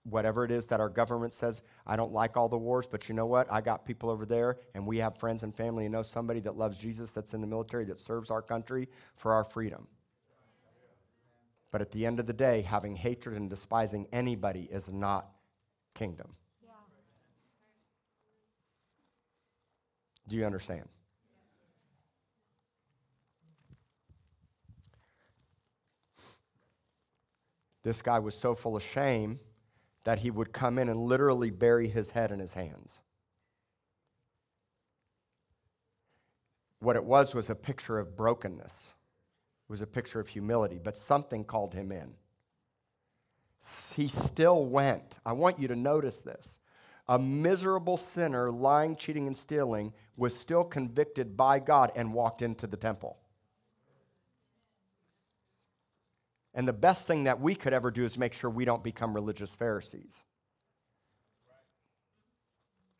[0.02, 1.62] whatever it is that our government says.
[1.86, 3.50] I don't like all the wars, but you know what?
[3.50, 6.58] I got people over there, and we have friends and family and know somebody that
[6.58, 9.88] loves Jesus that's in the military that serves our country for our freedom.
[11.70, 15.30] But at the end of the day, having hatred and despising anybody is not
[15.94, 16.34] kingdom.
[20.30, 20.88] Do you understand?
[27.82, 29.40] This guy was so full of shame
[30.04, 33.00] that he would come in and literally bury his head in his hands.
[36.78, 38.72] What it was was a picture of brokenness.
[38.72, 42.14] It was a picture of humility, but something called him in.
[43.96, 45.18] He still went.
[45.26, 46.59] I want you to notice this.
[47.10, 52.68] A miserable sinner, lying, cheating, and stealing, was still convicted by God and walked into
[52.68, 53.18] the temple.
[56.54, 59.12] And the best thing that we could ever do is make sure we don't become
[59.12, 60.12] religious Pharisees.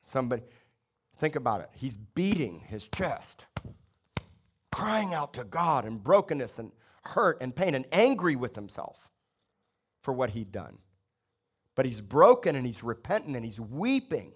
[0.05, 0.43] Somebody,
[1.19, 1.71] think about it.
[1.77, 3.45] He's beating his chest,
[4.73, 6.73] crying out to God in brokenness and
[7.05, 9.09] hurt and pain and angry with himself
[10.03, 10.79] for what he'd done.
[11.81, 14.35] But he's broken and he's repentant and he's weeping.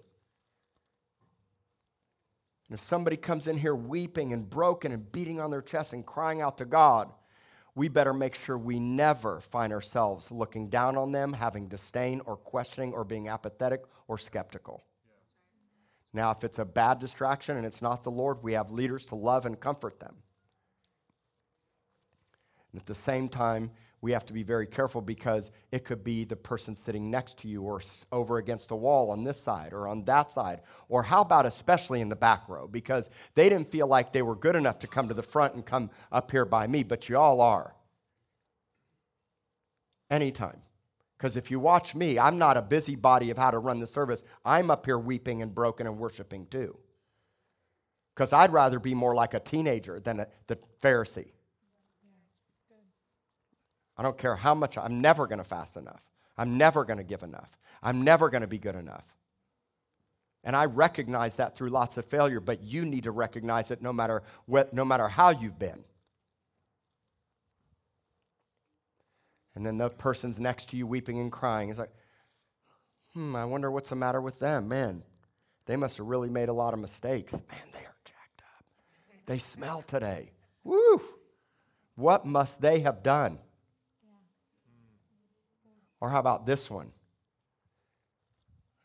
[2.67, 6.03] And if somebody comes in here weeping and broken and beating on their chest and
[6.03, 7.11] crying out to God,
[7.75, 12.35] we better make sure we never find ourselves looking down on them, having disdain or
[12.35, 14.83] questioning or being apathetic or skeptical.
[16.13, 19.15] Now, if it's a bad distraction and it's not the Lord, we have leaders to
[19.15, 20.15] love and comfort them.
[22.71, 23.69] And at the same time,
[24.01, 27.47] we have to be very careful because it could be the person sitting next to
[27.47, 27.81] you or
[28.11, 30.61] over against the wall on this side or on that side.
[30.89, 34.35] Or how about especially in the back row because they didn't feel like they were
[34.35, 37.17] good enough to come to the front and come up here by me, but you
[37.17, 37.73] all are.
[40.09, 40.61] Anytime.
[41.17, 44.23] Because if you watch me, I'm not a busybody of how to run the service.
[44.43, 46.77] I'm up here weeping and broken and worshiping too.
[48.13, 51.31] Because I'd rather be more like a teenager than a, the Pharisee.
[53.97, 56.01] I don't care how much, I'm never going to fast enough.
[56.37, 57.57] I'm never going to give enough.
[57.81, 59.05] I'm never going to be good enough.
[60.43, 63.91] And I recognize that through lots of failure, but you need to recognize it no
[63.91, 65.83] matter, what, no matter how you've been.
[69.55, 71.69] And then the person's next to you weeping and crying.
[71.69, 71.93] is like,
[73.13, 74.67] hmm, I wonder what's the matter with them.
[74.67, 75.01] Man,
[75.65, 77.31] they must have really made a lot of mistakes.
[77.33, 78.65] Man, they are jacked up.
[79.25, 80.31] They smell today.
[80.63, 81.01] Woo!
[81.95, 83.39] What must they have done?
[86.05, 86.91] Or how about this one?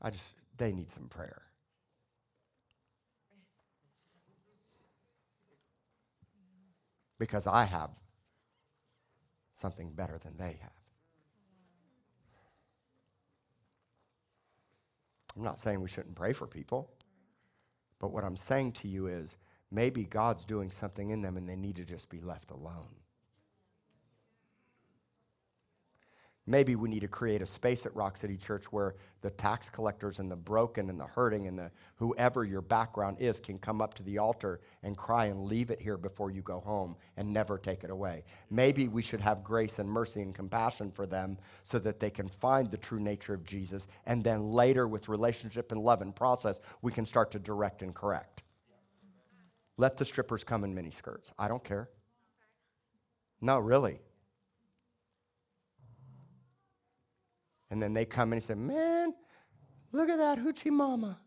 [0.00, 0.24] I just,
[0.56, 1.42] they need some prayer.
[7.18, 7.90] Because I have
[9.60, 10.72] something better than they have.
[15.36, 16.90] I'm not saying we shouldn't pray for people,
[17.98, 19.36] but what I'm saying to you is
[19.70, 22.99] maybe God's doing something in them and they need to just be left alone.
[26.46, 30.18] Maybe we need to create a space at Rock City Church where the tax collectors
[30.18, 33.94] and the broken and the hurting and the whoever your background is can come up
[33.94, 37.58] to the altar and cry and leave it here before you go home and never
[37.58, 38.24] take it away.
[38.50, 42.28] Maybe we should have grace and mercy and compassion for them so that they can
[42.28, 46.60] find the true nature of Jesus and then later with relationship and love and process
[46.80, 48.42] we can start to direct and correct.
[49.76, 51.30] Let the strippers come in miniskirts.
[51.38, 51.90] I don't care.
[53.40, 54.00] No, really.
[57.70, 59.14] And then they come in and say, Man,
[59.92, 61.18] look at that hoochie mama.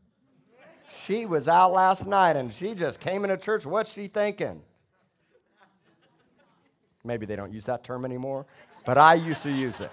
[1.05, 3.65] She was out last night and she just came into church.
[3.65, 4.61] What's she thinking?
[7.03, 8.45] Maybe they don't use that term anymore,
[8.85, 9.91] but I used to use it.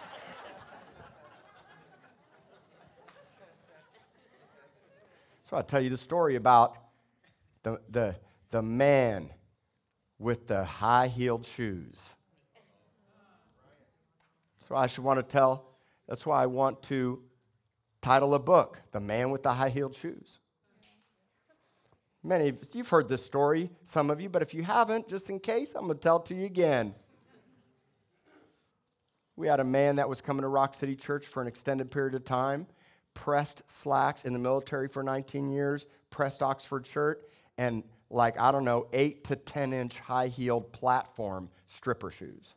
[5.49, 6.77] So I'll tell you the story about
[7.65, 8.15] the, the,
[8.53, 9.31] the man
[10.21, 11.97] with the high heeled shoes.
[14.69, 15.70] So I should want to tell
[16.11, 17.23] that's why I want to
[18.03, 20.41] title a book, The Man with the High Heeled Shoes.
[22.25, 25.39] Many of you've heard this story, some of you, but if you haven't, just in
[25.39, 26.97] case, I'm going to tell it to you again.
[29.37, 32.17] We had a man that was coming to Rock City Church for an extended period
[32.17, 32.67] of time,
[33.15, 38.65] pressed slacks in the military for 19 years, pressed Oxford shirt, and like, I don't
[38.65, 42.55] know, eight to 10 inch high heeled platform stripper shoes.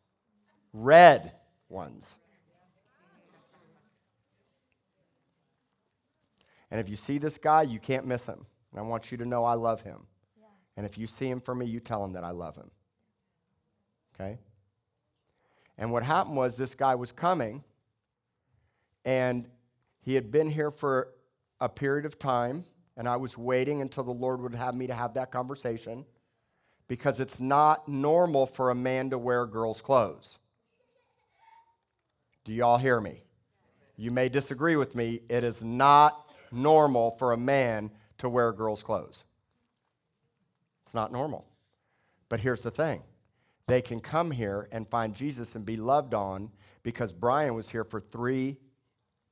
[0.74, 1.34] Red
[1.70, 2.08] ones.
[6.74, 8.48] And if you see this guy, you can't miss him.
[8.72, 10.08] And I want you to know I love him.
[10.36, 10.46] Yeah.
[10.76, 12.72] And if you see him for me, you tell him that I love him.
[14.16, 14.40] Okay?
[15.78, 17.64] And what happened was this guy was coming,
[19.06, 19.48] and
[20.02, 21.10] he had been here for
[21.62, 22.66] a period of time,
[22.98, 26.08] and I was waiting until the Lord would have me to have that conversation
[26.88, 30.40] because it's not normal for a man to wear girls' clothes.
[32.46, 33.22] Do y'all hear me?
[33.96, 35.20] You may disagree with me.
[35.30, 36.20] It is not
[36.54, 39.24] normal for a man to wear girls' clothes.
[40.86, 41.46] It's not normal.
[42.30, 43.04] But here's the thing
[43.68, 46.52] they can come here and find Jesus and be loved on
[46.84, 48.58] because Brian was here for three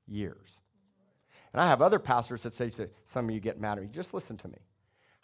[0.07, 0.57] years.
[1.53, 3.89] And I have other pastors that say, to some of you get mad at me,
[3.91, 4.57] just listen to me.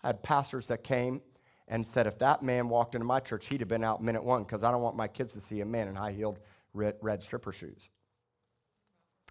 [0.03, 1.21] I had pastors that came
[1.69, 4.43] and said, if that man walked into my church, he'd have been out minute one
[4.43, 6.39] because I don't want my kids to see a man in high heeled
[6.73, 7.89] red, red stripper shoes.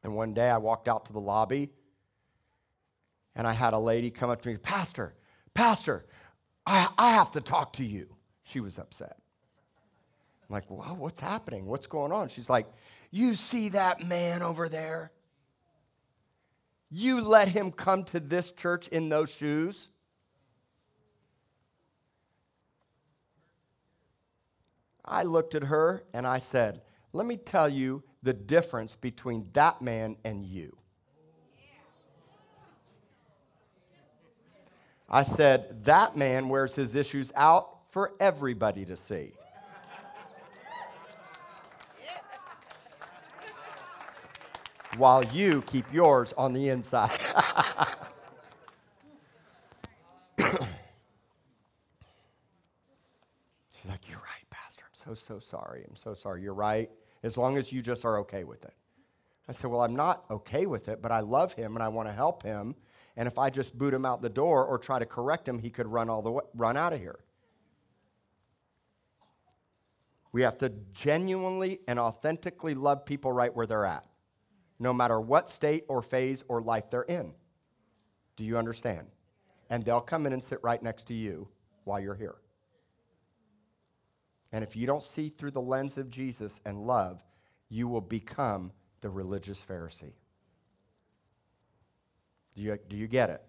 [0.02, 1.70] And one day I walked out to the lobby
[3.36, 5.14] and I had a lady come up to me, Pastor,
[5.54, 6.06] Pastor,
[6.66, 8.08] I, I have to talk to you.
[8.42, 9.16] She was upset.
[10.48, 11.66] I'm like, well, what's happening?
[11.66, 12.28] What's going on?
[12.28, 12.66] She's like,
[13.10, 15.12] You see that man over there?
[16.90, 19.90] You let him come to this church in those shoes?
[25.04, 29.82] I looked at her and I said, Let me tell you the difference between that
[29.82, 30.76] man and you.
[35.08, 39.32] I said, That man wears his issues out for everybody to see.
[44.96, 47.18] while you keep yours on the inside.
[53.88, 54.82] Like, You're right, Pastor.
[55.06, 55.84] I'm so, so sorry.
[55.88, 56.42] I'm so sorry.
[56.42, 56.90] You're right,
[57.22, 58.74] as long as you just are okay with it.
[59.48, 62.08] I said, Well, I'm not okay with it, but I love him and I want
[62.08, 62.74] to help him.
[63.16, 65.70] And if I just boot him out the door or try to correct him, he
[65.70, 67.18] could run all the way, run out of here.
[70.32, 74.04] We have to genuinely and authentically love people right where they're at
[74.78, 77.34] no matter what state or phase or life they're in.
[78.36, 79.08] Do you understand?
[79.70, 81.48] And they'll come in and sit right next to you
[81.84, 82.36] while you're here.
[84.52, 87.22] And if you don't see through the lens of Jesus and love,
[87.68, 90.12] you will become the religious Pharisee.
[92.56, 93.42] Do you, do you get it?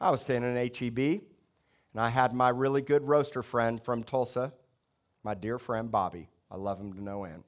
[0.00, 4.52] I was staying in HEB, and I had my really good roaster friend from Tulsa,
[5.22, 6.28] my dear friend Bobby.
[6.50, 7.44] I love him to no end.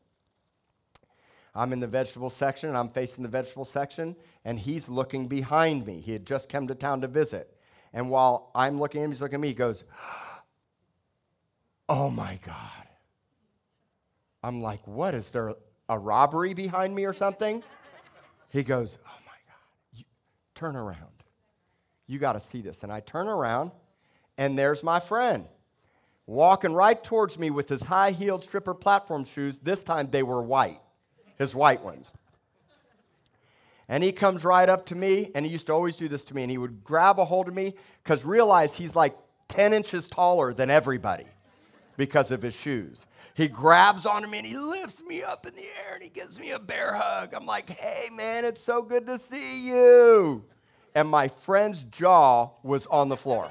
[1.54, 4.14] I'm in the vegetable section and I'm facing the vegetable section,
[4.44, 6.00] and he's looking behind me.
[6.00, 7.56] He had just come to town to visit.
[7.92, 9.84] And while I'm looking at him, he's looking at me, he goes,
[11.88, 12.86] Oh my God.
[14.44, 15.16] I'm like, What?
[15.16, 15.54] Is there
[15.88, 17.64] a robbery behind me or something?
[18.50, 19.27] He goes, Oh
[20.58, 20.96] turn around.
[22.06, 22.82] You got to see this.
[22.82, 23.72] And I turn around,
[24.36, 25.46] and there's my friend
[26.26, 29.58] walking right towards me with his high heeled stripper platform shoes.
[29.58, 30.80] This time they were white
[31.38, 32.10] his white ones.
[33.88, 36.34] And he comes right up to me, and he used to always do this to
[36.34, 39.16] me, and he would grab a hold of me because realize he's like
[39.48, 41.24] 10 inches taller than everybody
[41.96, 43.06] because of his shoes.
[43.38, 46.36] He grabs onto me and he lifts me up in the air and he gives
[46.36, 47.32] me a bear hug.
[47.32, 50.44] I'm like, hey, man, it's so good to see you.
[50.96, 53.48] And my friend's jaw was on the floor.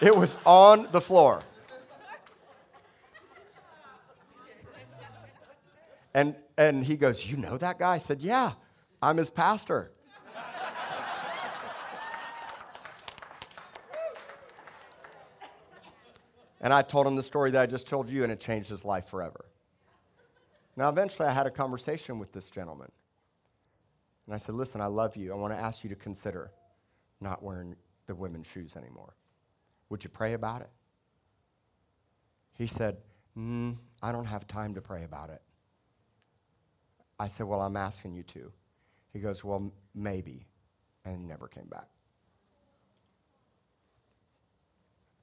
[0.00, 1.40] It was on the floor.
[6.14, 7.94] And and he goes, You know that guy?
[7.94, 8.52] I said, Yeah,
[9.02, 9.90] I'm his pastor.
[16.60, 18.84] And I told him the story that I just told you, and it changed his
[18.84, 19.46] life forever.
[20.76, 22.90] Now, eventually, I had a conversation with this gentleman.
[24.26, 25.32] And I said, Listen, I love you.
[25.32, 26.50] I want to ask you to consider
[27.20, 29.14] not wearing the women's shoes anymore.
[29.88, 30.70] Would you pray about it?
[32.54, 32.96] He said,
[33.36, 35.42] mm, I don't have time to pray about it.
[37.18, 38.52] I said, Well, I'm asking you to.
[39.12, 40.46] He goes, Well, maybe.
[41.04, 41.88] And he never came back.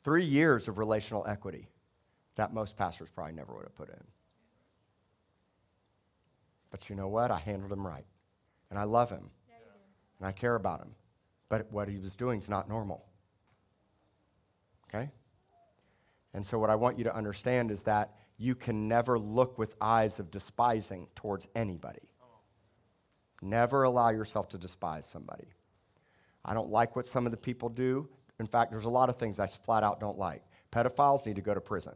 [0.04, 1.70] Three years of relational equity
[2.36, 4.04] that most pastors probably never would have put in.
[6.72, 7.32] But you know what?
[7.32, 8.06] I handled him right.
[8.70, 9.30] And I love him.
[9.47, 9.56] Yeah,
[10.20, 10.95] and I care about him.
[11.47, 13.06] But what he was doing is not normal.
[14.89, 15.12] Okay?
[16.34, 19.76] And so, what I want you to understand is that you can never look with
[19.80, 22.10] eyes of despising towards anybody.
[23.41, 25.47] Never allow yourself to despise somebody.
[26.43, 28.10] I don't like what some of the people do.
[28.43, 30.43] In fact, there's a lot of things I flat out don't like.
[30.69, 31.93] Pedophiles need to go to prison.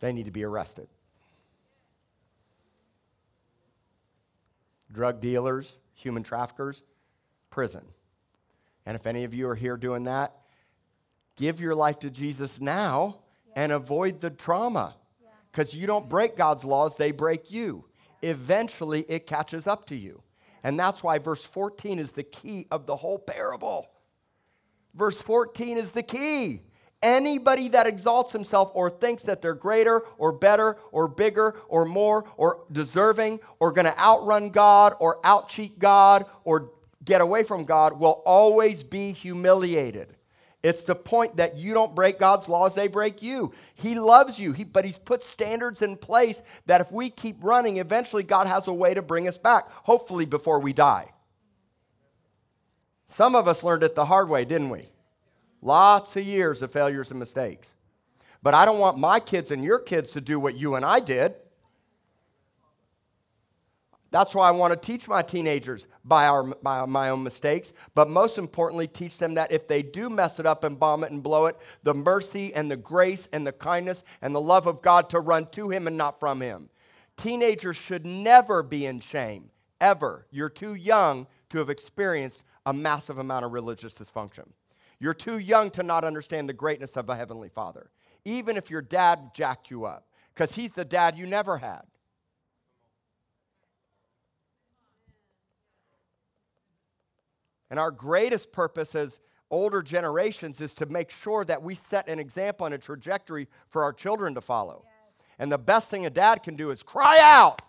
[0.00, 0.88] They need to be arrested.
[4.92, 6.82] drug dealers, human traffickers,
[7.50, 7.82] prison.
[8.86, 10.32] And if any of you are here doing that,
[11.36, 13.64] give your life to Jesus now yeah.
[13.64, 14.94] and avoid the trauma.
[15.50, 15.80] Because yeah.
[15.80, 17.84] you don't break God's laws, they break you.
[18.22, 20.22] Eventually, it catches up to you.
[20.62, 23.88] And that's why verse 14 is the key of the whole parable.
[24.94, 26.62] Verse 14 is the key.
[27.02, 32.24] Anybody that exalts himself or thinks that they're greater or better or bigger or more
[32.36, 36.70] or deserving or going to outrun God or outcheat God or
[37.04, 40.14] get away from God will always be humiliated.
[40.62, 43.52] It's the point that you don't break God's laws, they break you.
[43.74, 47.78] He loves you, he, but He's put standards in place that if we keep running,
[47.78, 51.10] eventually God has a way to bring us back, hopefully before we die.
[53.08, 54.88] Some of us learned it the hard way, didn't we?
[55.60, 57.74] Lots of years of failures and mistakes.
[58.42, 61.00] But I don't want my kids and your kids to do what you and I
[61.00, 61.34] did.
[64.12, 68.10] That's why I want to teach my teenagers by, our, by my own mistakes, but
[68.10, 71.22] most importantly, teach them that if they do mess it up and bomb it and
[71.22, 75.08] blow it, the mercy and the grace and the kindness and the love of God
[75.10, 76.68] to run to Him and not from Him.
[77.16, 79.50] Teenagers should never be in shame,
[79.80, 80.26] ever.
[80.30, 84.48] You're too young to have experienced a massive amount of religious dysfunction.
[85.00, 87.90] You're too young to not understand the greatness of a Heavenly Father,
[88.26, 91.82] even if your dad jacked you up, because He's the dad you never had.
[97.72, 99.18] And our greatest purpose as
[99.50, 103.82] older generations is to make sure that we set an example and a trajectory for
[103.82, 104.84] our children to follow.
[104.84, 105.14] Yes.
[105.38, 107.62] And the best thing a dad can do is cry out,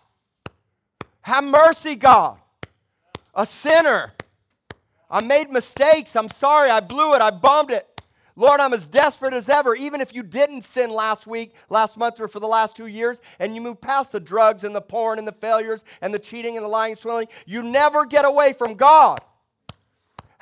[1.22, 2.36] Have mercy, God.
[3.34, 4.12] A sinner.
[5.10, 6.16] I made mistakes.
[6.16, 6.68] I'm sorry.
[6.68, 7.22] I blew it.
[7.22, 8.02] I bombed it.
[8.36, 9.74] Lord, I'm as desperate as ever.
[9.74, 13.22] Even if you didn't sin last week, last month, or for the last two years,
[13.38, 16.58] and you move past the drugs and the porn and the failures and the cheating
[16.58, 19.22] and the lying, swilling, you never get away from God.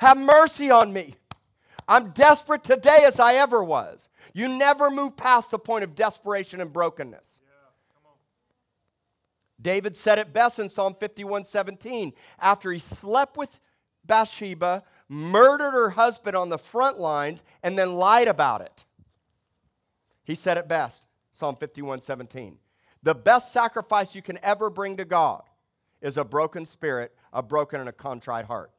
[0.03, 1.15] Have mercy on me.
[1.87, 4.09] I'm desperate today as I ever was.
[4.33, 7.25] You never move past the point of desperation and brokenness.
[9.61, 12.11] David said it best in Psalm 51 17.
[12.37, 13.61] After he slept with
[14.03, 18.83] Bathsheba, murdered her husband on the front lines, and then lied about it.
[20.25, 21.05] He said it best
[21.39, 22.57] Psalm 51 17.
[23.03, 25.43] The best sacrifice you can ever bring to God
[26.01, 28.73] is a broken spirit, a broken and a contrite heart.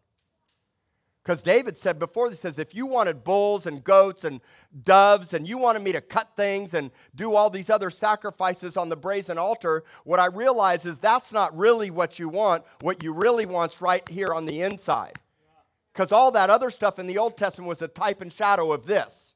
[1.25, 4.43] Because David said before, he says, if you wanted bulls and goats and
[4.85, 8.91] doves and you wanted me to cut things and do all these other sacrifices on
[8.91, 12.65] the brazen altar, what I realize is that's not really what you want.
[12.83, 15.19] What you really want's right here on the inside.
[15.95, 18.85] Because all that other stuff in the Old Testament was a type and shadow of
[18.85, 19.34] this.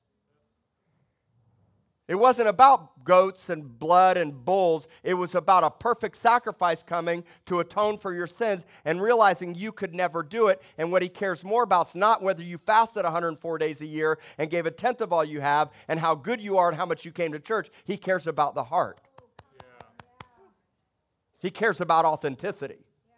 [2.09, 4.89] It wasn't about goats and blood and bulls.
[5.03, 9.73] It was about a perfect sacrifice coming to atone for your sins and realizing you
[9.73, 10.63] could never do it.
[10.79, 14.19] And what he cares more about is not whether you fasted 104 days a year
[14.39, 16.87] and gave a tenth of all you have and how good you are and how
[16.87, 17.69] much you came to church.
[17.85, 19.01] He cares about the heart.
[19.57, 19.87] Yeah.
[21.41, 22.87] He cares about authenticity.
[23.07, 23.15] Yeah.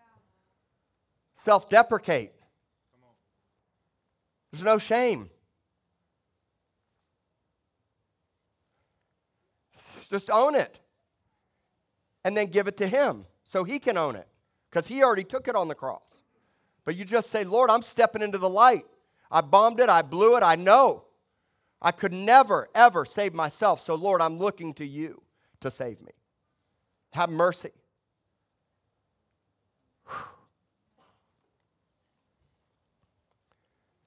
[1.44, 2.32] Self deprecate.
[4.50, 5.30] There's no shame.
[10.10, 10.80] Just own it.
[12.24, 14.28] And then give it to Him so He can own it
[14.68, 16.16] because He already took it on the cross.
[16.84, 18.84] But you just say, Lord, I'm stepping into the light.
[19.30, 21.04] I bombed it, I blew it, I know.
[21.80, 23.80] I could never, ever save myself.
[23.80, 25.22] So, Lord, I'm looking to you
[25.60, 26.12] to save me.
[27.12, 27.70] Have mercy.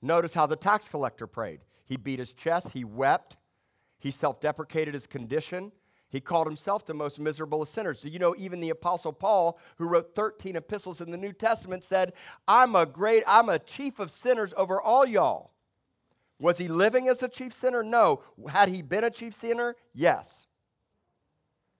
[0.01, 1.61] Notice how the tax collector prayed.
[1.85, 3.37] He beat his chest, he wept,
[3.99, 5.71] he self deprecated his condition,
[6.13, 8.01] he called himself the most miserable of sinners.
[8.01, 11.83] Do you know even the apostle Paul, who wrote 13 epistles in the New Testament,
[11.83, 12.13] said,
[12.47, 15.51] "I'm a great I'm a chief of sinners over all y'all."
[16.39, 17.81] Was he living as a chief sinner?
[17.81, 18.21] No.
[18.47, 19.75] Had he been a chief sinner?
[19.91, 20.45] Yes.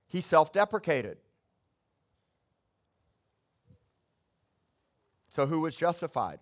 [0.08, 1.20] He self-deprecated.
[5.36, 6.40] So who was justified?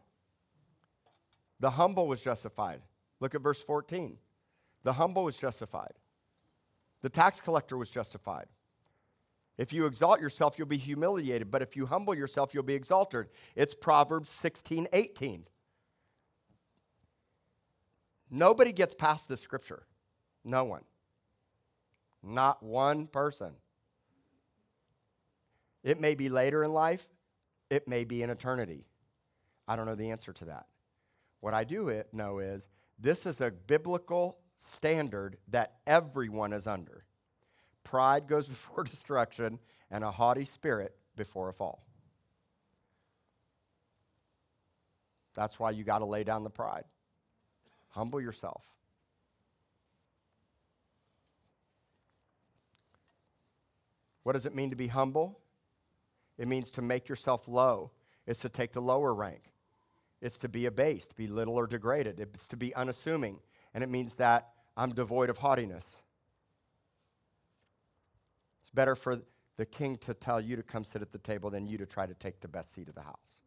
[1.60, 2.82] The humble was justified.
[3.20, 4.18] Look at verse 14.
[4.84, 5.94] The humble was justified.
[7.02, 8.45] The tax collector was justified.
[9.58, 13.28] If you exalt yourself, you'll be humiliated, but if you humble yourself, you'll be exalted.
[13.56, 15.45] It's Proverbs 16, 18.
[18.30, 19.84] Nobody gets past this scripture.
[20.43, 20.84] No one.
[22.24, 23.56] Not one person.
[25.84, 27.08] It may be later in life,
[27.70, 28.86] it may be in eternity.
[29.68, 30.68] I don't know the answer to that.
[31.39, 32.68] What I do know is
[32.99, 37.03] this is a biblical standard that everyone is under.
[37.84, 39.59] Pride goes before destruction,
[39.89, 41.84] and a haughty spirit before a fall.
[45.34, 46.84] That's why you got to lay down the pride.
[47.89, 48.64] Humble yourself.
[54.24, 55.39] What does it mean to be humble?
[56.38, 57.91] It means to make yourself low.
[58.28, 59.51] It's to take the lower rank.
[60.22, 62.20] It's to be abased, be little or degraded.
[62.20, 63.39] It's to be unassuming.
[63.74, 65.86] And it means that I'm devoid of haughtiness.
[68.61, 69.22] It's better for
[69.57, 72.05] the king to tell you to come sit at the table than you to try
[72.05, 73.38] to take the best seat of the house.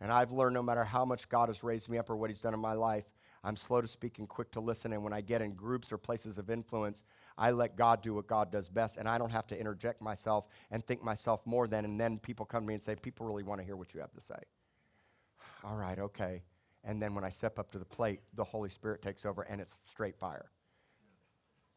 [0.00, 2.40] And I've learned no matter how much God has raised me up or what he's
[2.40, 3.04] done in my life,
[3.44, 4.92] I'm slow to speak and quick to listen.
[4.92, 7.02] And when I get in groups or places of influence,
[7.36, 8.96] I let God do what God does best.
[8.96, 11.84] And I don't have to interject myself and think myself more than.
[11.84, 14.00] And then people come to me and say, People really want to hear what you
[14.00, 14.38] have to say.
[15.64, 16.42] All right, okay.
[16.84, 19.60] And then when I step up to the plate, the Holy Spirit takes over and
[19.60, 20.50] it's straight fire.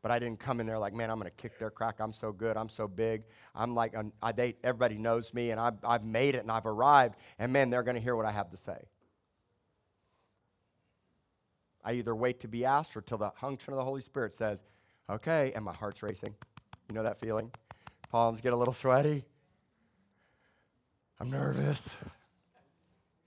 [0.02, 1.96] But I didn't come in there like, man, I'm going to kick their crack.
[2.00, 2.58] I'm so good.
[2.58, 3.24] I'm so big.
[3.56, 7.16] I'm like, I, they, everybody knows me and I've, I've made it and I've arrived.
[7.40, 8.78] And man, they're going to hear what I have to say.
[11.84, 14.64] I either wait to be asked or till the unction of the Holy Spirit says,
[15.10, 16.36] okay, and my heart's racing.
[16.90, 17.52] You know that feeling?
[18.12, 19.26] Palms get a little sweaty.
[21.20, 21.88] I'm nervous.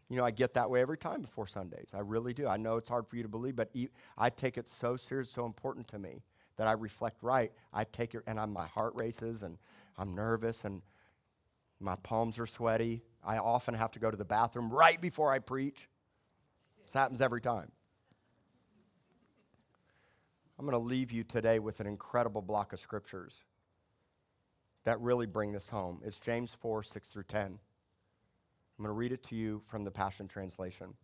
[0.09, 1.89] You know, I get that way every time before Sundays.
[1.93, 2.49] I really do.
[2.49, 3.71] I know it's hard for you to believe, but
[4.17, 6.23] I take it so serious, so important to me
[6.57, 7.53] that I reflect right.
[7.73, 9.59] I take it, and I'm, my heart races, and
[9.99, 10.83] I'm nervous, and
[11.79, 13.03] my palms are sweaty.
[13.25, 15.89] I often have to go to the bathroom right before I preach.
[16.85, 17.71] This happens every time.
[20.59, 23.43] I'm going to leave you today with an incredible block of scriptures
[24.85, 26.01] that really bring this home.
[26.05, 27.59] It's James 4 6 through 10.
[28.79, 30.95] I'm going to read it to you from the Passion Translation.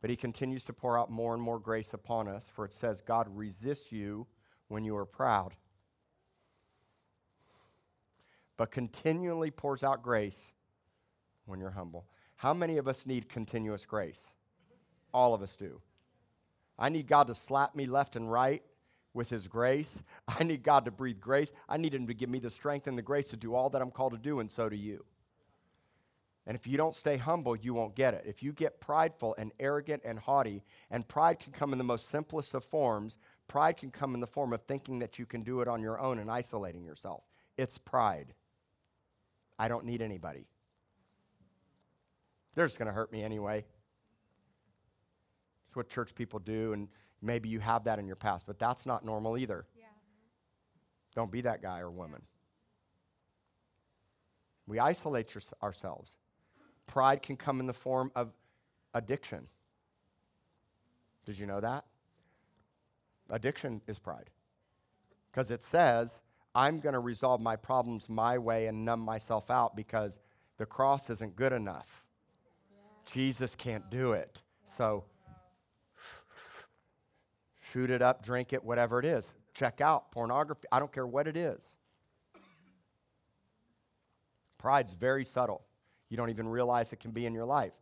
[0.00, 3.02] But he continues to pour out more and more grace upon us, for it says,
[3.02, 4.26] God resists you
[4.68, 5.54] when you are proud,
[8.56, 10.52] but continually pours out grace
[11.46, 12.06] when you're humble.
[12.36, 14.20] How many of us need continuous grace?
[15.12, 15.80] All of us do.
[16.78, 18.62] I need God to slap me left and right
[19.12, 20.00] with His grace.
[20.28, 21.50] I need God to breathe grace.
[21.68, 23.82] I need Him to give me the strength and the grace to do all that
[23.82, 25.04] I'm called to do, and so do you.
[26.48, 28.24] And if you don't stay humble, you won't get it.
[28.26, 32.08] If you get prideful and arrogant and haughty, and pride can come in the most
[32.08, 33.18] simplest of forms,
[33.48, 36.00] pride can come in the form of thinking that you can do it on your
[36.00, 37.22] own and isolating yourself.
[37.58, 38.32] It's pride.
[39.58, 40.46] I don't need anybody.
[42.54, 43.66] They're just going to hurt me anyway.
[45.66, 46.88] It's what church people do, and
[47.20, 49.66] maybe you have that in your past, but that's not normal either.
[49.76, 49.84] Yeah.
[51.14, 52.22] Don't be that guy or woman.
[54.66, 56.17] We isolate your, ourselves.
[56.88, 58.32] Pride can come in the form of
[58.94, 59.46] addiction.
[61.24, 61.84] Did you know that?
[63.30, 64.30] Addiction is pride.
[65.30, 66.18] Because it says,
[66.54, 70.18] I'm going to resolve my problems my way and numb myself out because
[70.56, 72.02] the cross isn't good enough.
[73.12, 74.40] Jesus can't do it.
[74.76, 75.04] So
[77.72, 79.32] shoot it up, drink it, whatever it is.
[79.54, 80.66] Check out pornography.
[80.72, 81.76] I don't care what it is.
[84.56, 85.67] Pride's very subtle.
[86.08, 87.74] You don't even realize it can be in your life.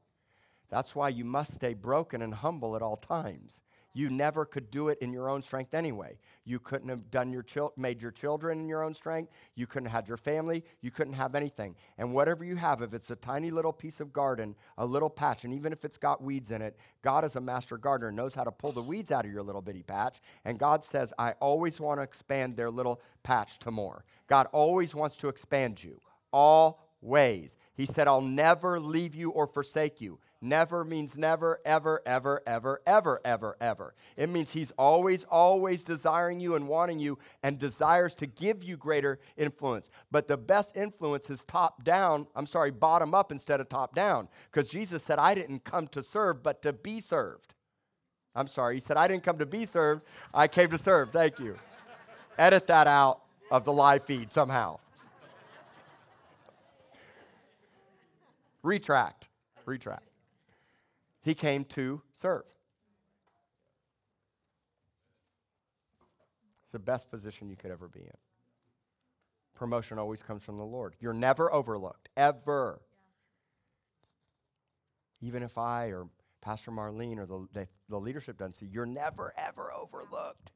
[0.68, 3.60] That's why you must stay broken and humble at all times.
[3.96, 6.18] You never could do it in your own strength anyway.
[6.44, 9.32] You couldn't have done your chil- made your children in your own strength.
[9.54, 10.64] You couldn't have had your family.
[10.82, 11.76] You couldn't have anything.
[11.96, 15.44] And whatever you have, if it's a tiny little piece of garden, a little patch,
[15.44, 18.44] and even if it's got weeds in it, God is a master gardener, knows how
[18.44, 20.20] to pull the weeds out of your little bitty patch.
[20.44, 24.04] And God says, I always want to expand their little patch to more.
[24.26, 26.02] God always wants to expand you,
[26.34, 27.56] always.
[27.76, 30.18] He said, I'll never leave you or forsake you.
[30.40, 33.94] Never means never, ever, ever, ever, ever, ever, ever.
[34.16, 38.76] It means He's always, always desiring you and wanting you and desires to give you
[38.76, 39.90] greater influence.
[40.10, 44.28] But the best influence is top down, I'm sorry, bottom up instead of top down.
[44.50, 47.54] Because Jesus said, I didn't come to serve, but to be served.
[48.34, 50.02] I'm sorry, He said, I didn't come to be served,
[50.32, 51.10] I came to serve.
[51.10, 51.56] Thank you.
[52.38, 53.20] Edit that out
[53.50, 54.78] of the live feed somehow.
[58.66, 59.28] Retract.
[59.64, 60.08] Retract.
[61.22, 62.42] He came to serve.
[66.64, 68.16] It's the best position you could ever be in.
[69.54, 70.96] Promotion always comes from the Lord.
[70.98, 72.80] You're never overlooked, ever.
[75.20, 76.08] Even if I or
[76.42, 80.50] Pastor Marlene or the, the, the leadership doesn't see, you're never, ever overlooked.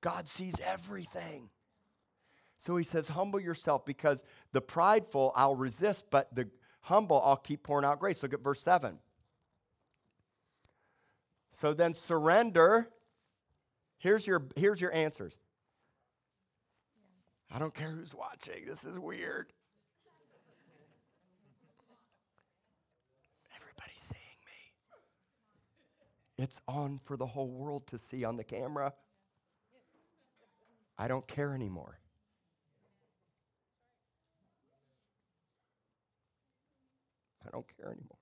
[0.00, 1.50] God sees everything.
[2.64, 4.22] So he says, humble yourself because
[4.52, 6.48] the prideful I'll resist, but the
[6.82, 8.22] humble I'll keep pouring out grace.
[8.22, 8.98] Look at verse 7.
[11.52, 12.88] So then surrender.
[13.98, 15.34] Here's your, here's your answers.
[17.52, 18.64] I don't care who's watching.
[18.66, 19.52] This is weird.
[23.54, 24.72] Everybody's seeing me.
[26.44, 28.94] It's on for the whole world to see on the camera.
[30.96, 31.99] I don't care anymore.
[37.50, 38.18] I don't care anymore.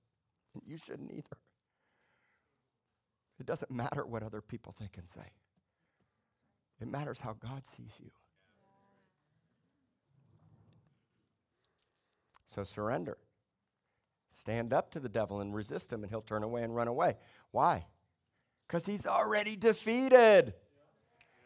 [0.53, 1.37] And you shouldn't either.
[3.39, 5.31] It doesn't matter what other people think and say,
[6.81, 8.09] it matters how God sees you.
[12.53, 13.17] So surrender.
[14.37, 17.17] Stand up to the devil and resist him, and he'll turn away and run away.
[17.51, 17.85] Why?
[18.67, 20.53] Because he's already defeated.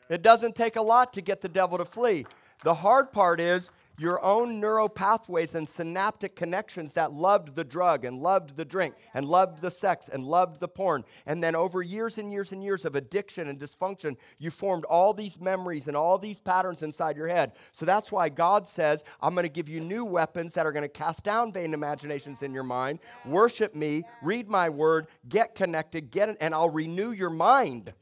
[0.09, 2.25] It doesn't take a lot to get the devil to flee.
[2.63, 8.05] The hard part is your own neural pathways and synaptic connections that loved the drug
[8.05, 11.03] and loved the drink and loved the sex and loved the porn.
[11.25, 15.13] And then over years and years and years of addiction and dysfunction, you formed all
[15.13, 17.51] these memories and all these patterns inside your head.
[17.71, 20.83] So that's why God says, I'm going to give you new weapons that are going
[20.83, 22.99] to cast down vain imaginations in your mind.
[23.25, 27.93] Worship me, read my word, get connected, get it, and I'll renew your mind.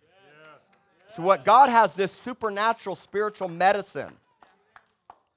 [1.07, 4.16] So, what God has this supernatural spiritual medicine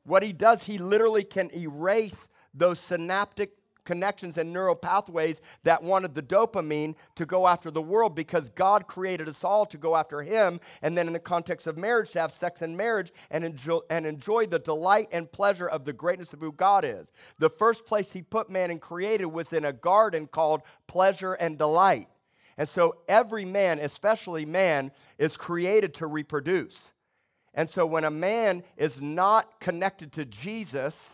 [0.05, 3.53] what he does, he literally can erase those synaptic
[3.85, 8.87] connections and neural pathways that wanted the dopamine to go after the world because God
[8.87, 10.61] created us all to go after Him.
[10.83, 14.07] And then, in the context of marriage, to have sex in marriage and enjoy, and
[14.07, 17.13] enjoy the delight and pleasure of the greatness of who God is.
[17.39, 21.59] The first place He put man and created was in a garden called pleasure and
[21.59, 22.09] delight.
[22.57, 26.81] And so, every man, especially man, is created to reproduce.
[27.55, 31.11] And so when a man is not connected to Jesus,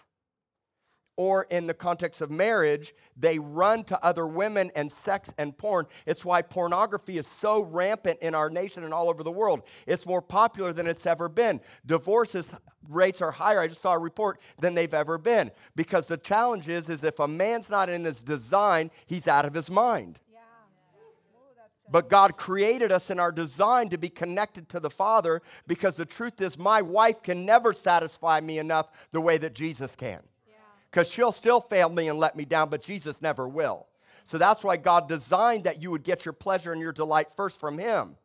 [1.21, 5.85] or in the context of marriage, they run to other women and sex and porn.
[6.07, 9.61] It's why pornography is so rampant in our nation and all over the world.
[9.87, 11.61] It's more popular than it's ever been.
[11.85, 12.55] Divorces
[12.89, 15.51] rates are higher, I just saw a report, than they've ever been.
[15.77, 19.53] Because the challenge is, is if a man's not in his design, he's out of
[19.53, 20.21] his mind.
[21.91, 26.05] But God created us in our design to be connected to the Father because the
[26.05, 30.21] truth is, my wife can never satisfy me enough the way that Jesus can.
[30.91, 31.15] Because yeah.
[31.15, 33.89] she'll still fail me and let me down, but Jesus never will.
[34.27, 37.59] So that's why God designed that you would get your pleasure and your delight first
[37.59, 38.17] from Him.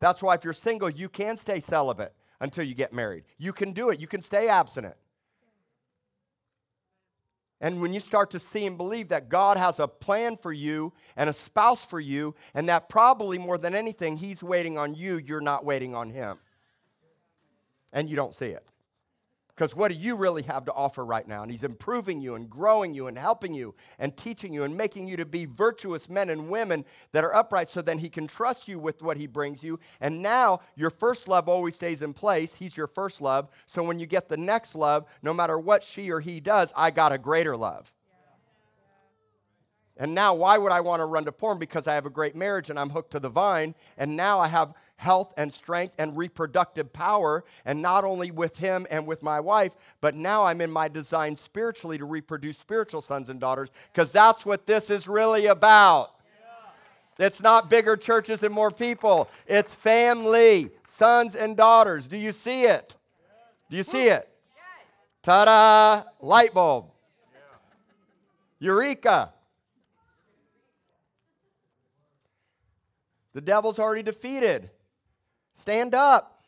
[0.00, 3.24] That's why if you're single, you can stay celibate until you get married.
[3.38, 4.96] You can do it, you can stay abstinent.
[7.60, 10.92] And when you start to see and believe that God has a plan for you
[11.16, 15.16] and a spouse for you, and that probably more than anything, He's waiting on you,
[15.16, 16.38] you're not waiting on Him.
[17.92, 18.66] And you don't see it.
[19.56, 21.40] Because what do you really have to offer right now?
[21.40, 25.08] And he's improving you and growing you and helping you and teaching you and making
[25.08, 28.68] you to be virtuous men and women that are upright so then he can trust
[28.68, 29.80] you with what he brings you.
[29.98, 32.52] And now your first love always stays in place.
[32.52, 33.48] He's your first love.
[33.64, 36.90] So when you get the next love, no matter what she or he does, I
[36.90, 37.94] got a greater love.
[39.98, 41.58] And now, why would I want to run to porn?
[41.58, 43.74] Because I have a great marriage and I'm hooked to the vine.
[43.96, 48.86] And now I have health and strength and reproductive power, and not only with him
[48.90, 53.28] and with my wife, but now I'm in my design spiritually to reproduce spiritual sons
[53.28, 56.12] and daughters, because that's what this is really about.
[57.18, 62.08] It's not bigger churches and more people, it's family, sons and daughters.
[62.08, 62.94] Do you see it?
[63.70, 64.28] Do you see it?
[65.22, 66.02] Ta da!
[66.20, 66.90] Light bulb.
[68.58, 69.32] Eureka.
[73.32, 74.70] The devil's already defeated.
[75.56, 76.38] Stand up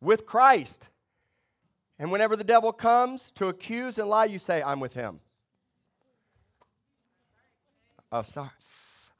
[0.00, 0.88] with Christ.
[1.98, 5.20] And whenever the devil comes to accuse and lie, you say, I'm with him.
[8.10, 8.50] Oh, sorry.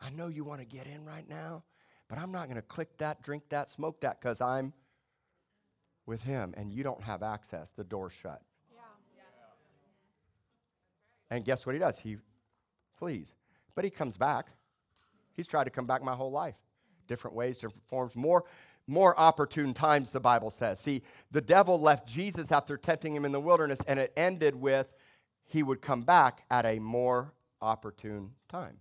[0.00, 1.64] I know you want to get in right now,
[2.08, 4.72] but I'm not going to click that, drink that, smoke that because I'm
[6.06, 7.70] with him and you don't have access.
[7.70, 8.42] The door's shut.
[8.72, 8.82] Yeah.
[11.30, 11.98] And guess what he does?
[11.98, 12.18] He
[12.98, 13.32] flees.
[13.74, 14.48] But he comes back.
[15.32, 16.54] He's tried to come back my whole life.
[17.08, 18.44] Different ways, different forms, more
[18.86, 20.78] more opportune times, the Bible says.
[20.78, 24.92] See, the devil left Jesus after tempting him in the wilderness, and it ended with
[25.46, 28.78] he would come back at a more opportune time.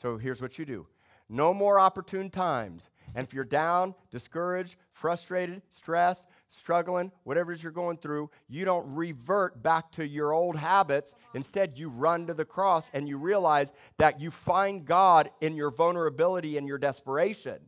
[0.00, 0.86] So here's what you do
[1.28, 2.88] no more opportune times.
[3.14, 8.64] And if you're down, discouraged, frustrated, stressed, struggling, whatever it is you're going through, you
[8.64, 11.14] don't revert back to your old habits.
[11.34, 15.70] Instead, you run to the cross and you realize that you find God in your
[15.70, 17.58] vulnerability and your desperation.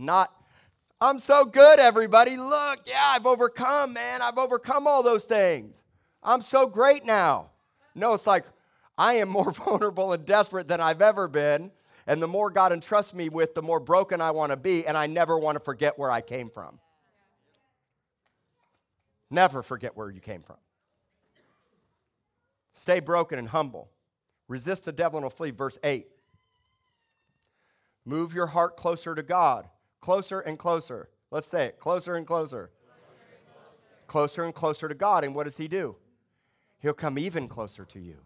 [0.00, 0.32] Not,
[0.98, 2.36] I'm so good, everybody.
[2.36, 4.22] Look, yeah, I've overcome, man.
[4.22, 5.82] I've overcome all those things.
[6.22, 7.50] I'm so great now.
[7.94, 8.44] No, it's like,
[8.96, 11.70] I am more vulnerable and desperate than I've ever been.
[12.06, 14.96] And the more God entrusts me with, the more broken I want to be, and
[14.96, 16.80] I never want to forget where I came from.
[19.30, 20.56] Never forget where you came from.
[22.76, 23.90] Stay broken and humble.
[24.48, 25.50] Resist the devil and he'll flee.
[25.50, 26.06] Verse 8.
[28.04, 29.68] Move your heart closer to God.
[30.00, 31.08] Closer and closer.
[31.30, 32.70] Let's say it closer and closer.
[34.06, 35.24] Closer and closer to God.
[35.24, 35.96] And what does He do?
[36.80, 38.16] He'll come even closer to you.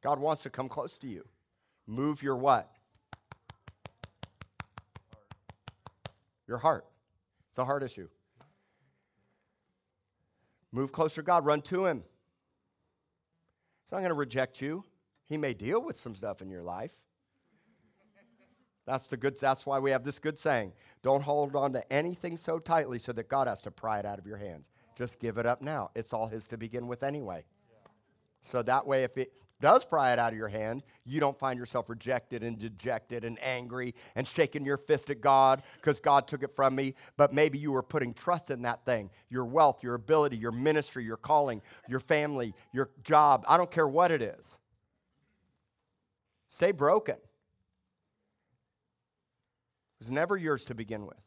[0.00, 1.26] God wants to come close to you.
[1.86, 2.70] Move your what?
[6.46, 6.86] Your heart.
[7.50, 8.08] It's a heart issue.
[10.70, 12.04] Move closer to God, run to Him.
[13.84, 14.84] He's not going to reject you.
[15.28, 16.92] He may deal with some stuff in your life.
[18.88, 20.72] That's the good that's why we have this good saying.
[21.02, 24.18] Don't hold on to anything so tightly so that God has to pry it out
[24.18, 24.70] of your hands.
[24.96, 25.90] Just give it up now.
[25.94, 27.44] It's all his to begin with anyway.
[28.50, 31.58] So that way if it does pry it out of your hands, you don't find
[31.58, 36.42] yourself rejected and dejected and angry and shaking your fist at God because God took
[36.42, 36.94] it from me.
[37.18, 41.04] But maybe you were putting trust in that thing your wealth, your ability, your ministry,
[41.04, 41.60] your calling,
[41.90, 43.44] your family, your job.
[43.46, 44.46] I don't care what it is.
[46.48, 47.16] Stay broken.
[49.98, 51.18] Was never yours to begin with.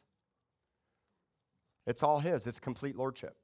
[1.86, 3.36] It's all His, it's complete lordship.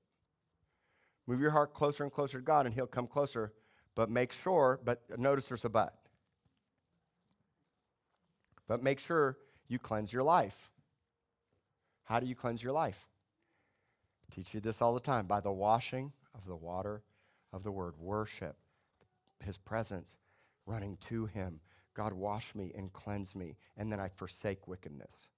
[1.26, 3.52] Move your heart closer and closer to God, and He'll come closer.
[3.94, 5.94] But make sure, but notice there's a but.
[8.66, 10.72] But make sure you cleanse your life.
[12.04, 13.06] How do you cleanse your life?
[14.30, 17.02] I teach you this all the time by the washing of the water
[17.52, 17.94] of the word.
[17.98, 18.56] Worship,
[19.44, 20.16] His presence,
[20.64, 21.60] running to Him,
[21.95, 25.28] God, wash me and cleanse me, and then I forsake wickedness.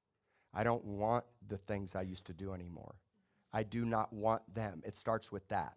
[0.53, 2.97] I don't want the things I used to do anymore.
[3.53, 4.83] I do not want them.
[4.85, 5.75] It starts with that.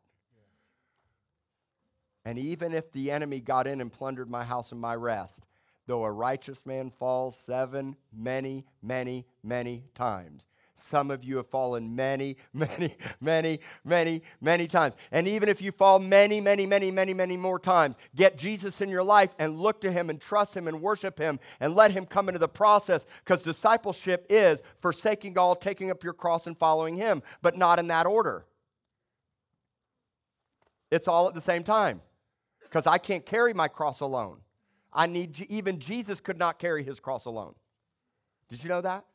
[2.26, 5.42] And even if the enemy got in and plundered my house and my rest,
[5.88, 10.46] though a righteous man falls seven, many, many, many times,
[10.76, 14.96] some of you have fallen many, many, many, many, many times.
[15.12, 18.90] And even if you fall many, many, many, many, many more times, get Jesus in
[18.90, 22.06] your life and look to him and trust him and worship him and let him
[22.06, 26.96] come into the process because discipleship is forsaking all, taking up your cross and following
[26.96, 28.46] him, but not in that order.
[30.92, 32.02] It's all at the same time
[32.62, 34.38] because I can't carry my cross alone.
[34.94, 37.56] I need, even Jesus could not carry his cross alone.
[38.50, 39.06] Did you know that?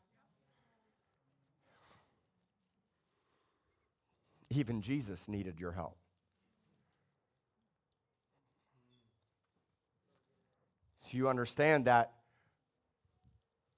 [4.49, 5.97] Even Jesus needed your help.
[11.03, 12.13] So you understand that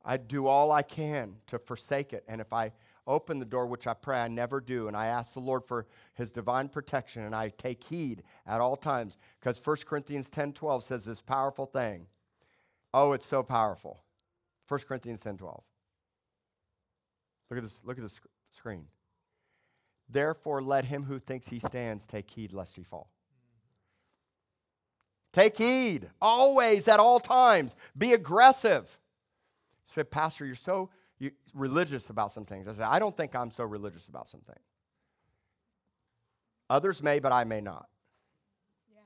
[0.03, 2.23] I do all I can to forsake it.
[2.27, 2.71] And if I
[3.07, 5.87] open the door, which I pray I never do, and I ask the Lord for
[6.13, 10.83] his divine protection, and I take heed at all times, because 1 Corinthians 10 12
[10.83, 12.07] says this powerful thing.
[12.93, 14.03] Oh, it's so powerful.
[14.67, 15.63] 1 Corinthians 10 12.
[17.49, 18.19] Look at this, look at this
[18.55, 18.85] screen.
[20.11, 23.09] Therefore, let him who thinks he stands take heed lest he fall.
[25.33, 27.75] Take heed, always, at all times.
[27.97, 28.99] Be aggressive.
[29.95, 30.89] Say, Pastor, you're so
[31.19, 32.67] you, religious about some things.
[32.67, 34.65] I said, I don't think I'm so religious about some things.
[36.69, 37.87] Others may, but I may not.
[38.91, 38.99] Yeah.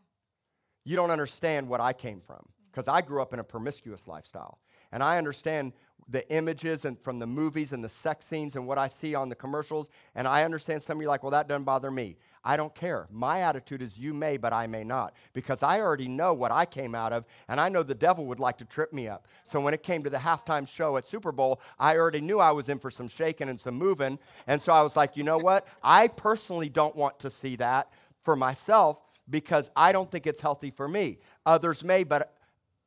[0.84, 4.60] You don't understand what I came from because I grew up in a promiscuous lifestyle.
[4.92, 5.72] And I understand
[6.10, 9.30] the images and from the movies and the sex scenes and what I see on
[9.30, 9.90] the commercials.
[10.14, 12.18] And I understand some of you like, well, that doesn't bother me.
[12.44, 13.08] I don't care.
[13.10, 15.16] My attitude is you may, but I may not.
[15.32, 18.40] Because I already know what I came out of, and I know the devil would
[18.40, 19.26] like to trip me up.
[19.50, 22.52] So when it came to the halftime show at Super Bowl, I already knew I
[22.52, 24.20] was in for some shaking and some moving.
[24.48, 25.66] And so I was like, you know what?
[25.82, 27.90] I personally don't want to see that
[28.24, 31.20] for myself because I don't think it's healthy for me.
[31.46, 32.35] Others may, but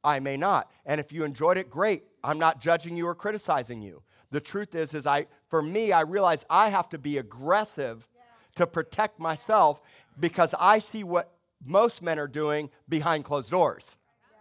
[0.05, 0.71] I may not.
[0.87, 2.05] And if you enjoyed it, great.
[2.23, 4.03] I'm not judging you or criticizing you.
[4.31, 8.23] The truth is, is I, for me, I realize I have to be aggressive yeah.
[8.57, 9.81] to protect myself
[10.19, 11.33] because I see what
[11.67, 13.87] most men are doing behind closed doors.
[14.31, 14.39] Yeah.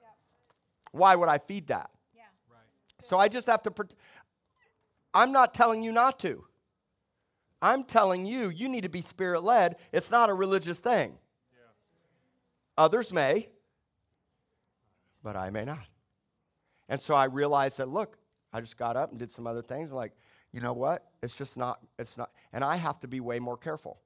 [0.00, 0.06] Yeah.
[0.92, 1.90] Why would I feed that?
[3.10, 3.72] So I just have to.
[5.12, 6.44] I'm not telling you not to.
[7.60, 9.76] I'm telling you, you need to be spirit led.
[9.92, 11.18] It's not a religious thing.
[12.78, 13.48] Others may,
[15.22, 15.86] but I may not.
[16.88, 18.18] And so I realized that, look,
[18.52, 19.90] I just got up and did some other things.
[19.90, 20.12] I'm like,
[20.52, 21.04] you know what?
[21.22, 22.30] It's just not, it's not.
[22.52, 24.00] And I have to be way more careful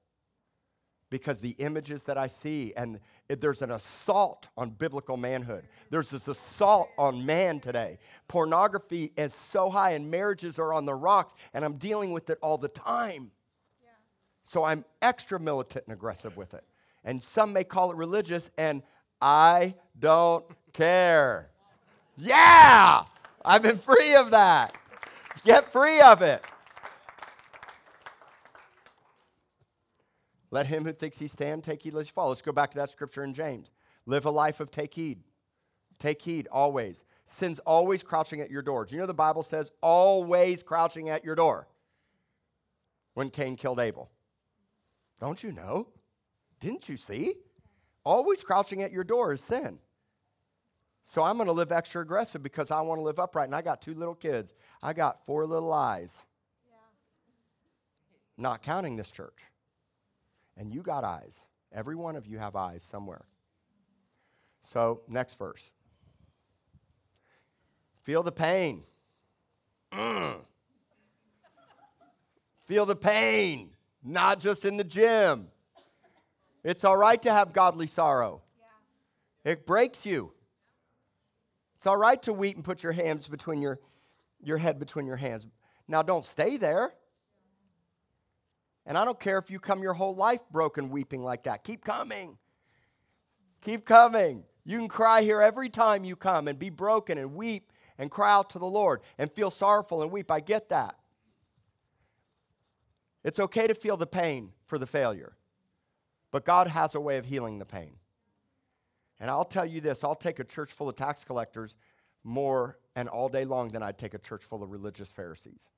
[1.14, 2.98] because the images that I see, and
[3.28, 5.68] it, there's an assault on biblical manhood.
[5.90, 7.98] There's this assault on man today.
[8.28, 12.38] Pornography is so high, and marriages are on the rocks, and I'm dealing with it
[12.42, 13.30] all the time.
[13.80, 13.90] Yeah.
[14.42, 16.64] So I'm extra militant and aggressive with it.
[17.04, 18.82] And some may call it religious, and
[19.20, 20.44] I don't
[20.74, 21.48] care.
[22.16, 23.04] Yeah,
[23.44, 24.76] I've been free of that.
[25.44, 26.44] Get free of it.
[30.50, 32.28] Let him who thinks he stand take heed lest he fall.
[32.28, 33.72] Let's go back to that scripture in James.
[34.06, 35.20] Live a life of take heed.
[35.98, 37.02] Take heed always.
[37.26, 38.84] Sin's always crouching at your door.
[38.84, 41.66] Do you know the Bible says always crouching at your door
[43.14, 44.10] when Cain killed Abel?
[45.20, 45.88] Don't you know?
[46.60, 47.34] Didn't you see?
[48.04, 49.78] Always crouching at your door is sin.
[51.04, 53.46] So I'm going to live extra aggressive because I want to live upright.
[53.46, 54.54] And I got two little kids.
[54.82, 56.12] I got four little eyes.
[56.66, 56.76] Yeah.
[58.38, 59.38] Not counting this church.
[60.56, 61.34] And you got eyes.
[61.72, 63.26] Every one of you have eyes somewhere.
[64.72, 65.62] So, next verse.
[68.02, 68.84] Feel the pain.
[69.92, 70.38] Mm.
[72.66, 73.70] Feel the pain,
[74.02, 75.48] not just in the gym.
[76.62, 78.42] It's all right to have godly sorrow.
[79.44, 79.52] Yeah.
[79.52, 80.32] It breaks you.
[81.84, 83.78] It's all right to weep and put your hands between your,
[84.42, 85.46] your head between your hands.
[85.86, 86.94] Now, don't stay there.
[88.86, 91.62] And I don't care if you come your whole life broken, weeping like that.
[91.62, 92.38] Keep coming.
[93.60, 94.44] Keep coming.
[94.64, 98.32] You can cry here every time you come and be broken and weep and cry
[98.32, 100.30] out to the Lord and feel sorrowful and weep.
[100.30, 100.96] I get that.
[103.22, 105.36] It's okay to feel the pain for the failure,
[106.30, 107.96] but God has a way of healing the pain.
[109.20, 111.76] And I'll tell you this I'll take a church full of tax collectors
[112.24, 115.68] more and all day long than I'd take a church full of religious Pharisees.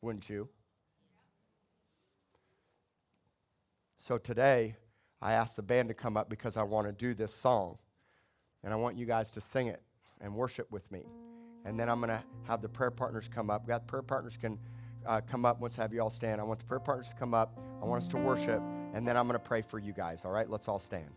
[0.00, 0.48] Wouldn't you?
[3.98, 4.76] So today,
[5.20, 7.78] I asked the band to come up because I want to do this song.
[8.62, 9.82] And I want you guys to sing it
[10.20, 11.02] and worship with me.
[11.64, 13.66] And then I'm going to have the prayer partners come up.
[13.66, 14.58] We got prayer partners can
[15.04, 15.58] uh, come up.
[15.60, 16.40] Let's have you all stand.
[16.40, 17.58] I want the prayer partners to come up.
[17.82, 18.62] I want us to worship.
[18.94, 20.24] And then I'm going to pray for you guys.
[20.24, 20.48] All right?
[20.48, 21.10] Let's all stand.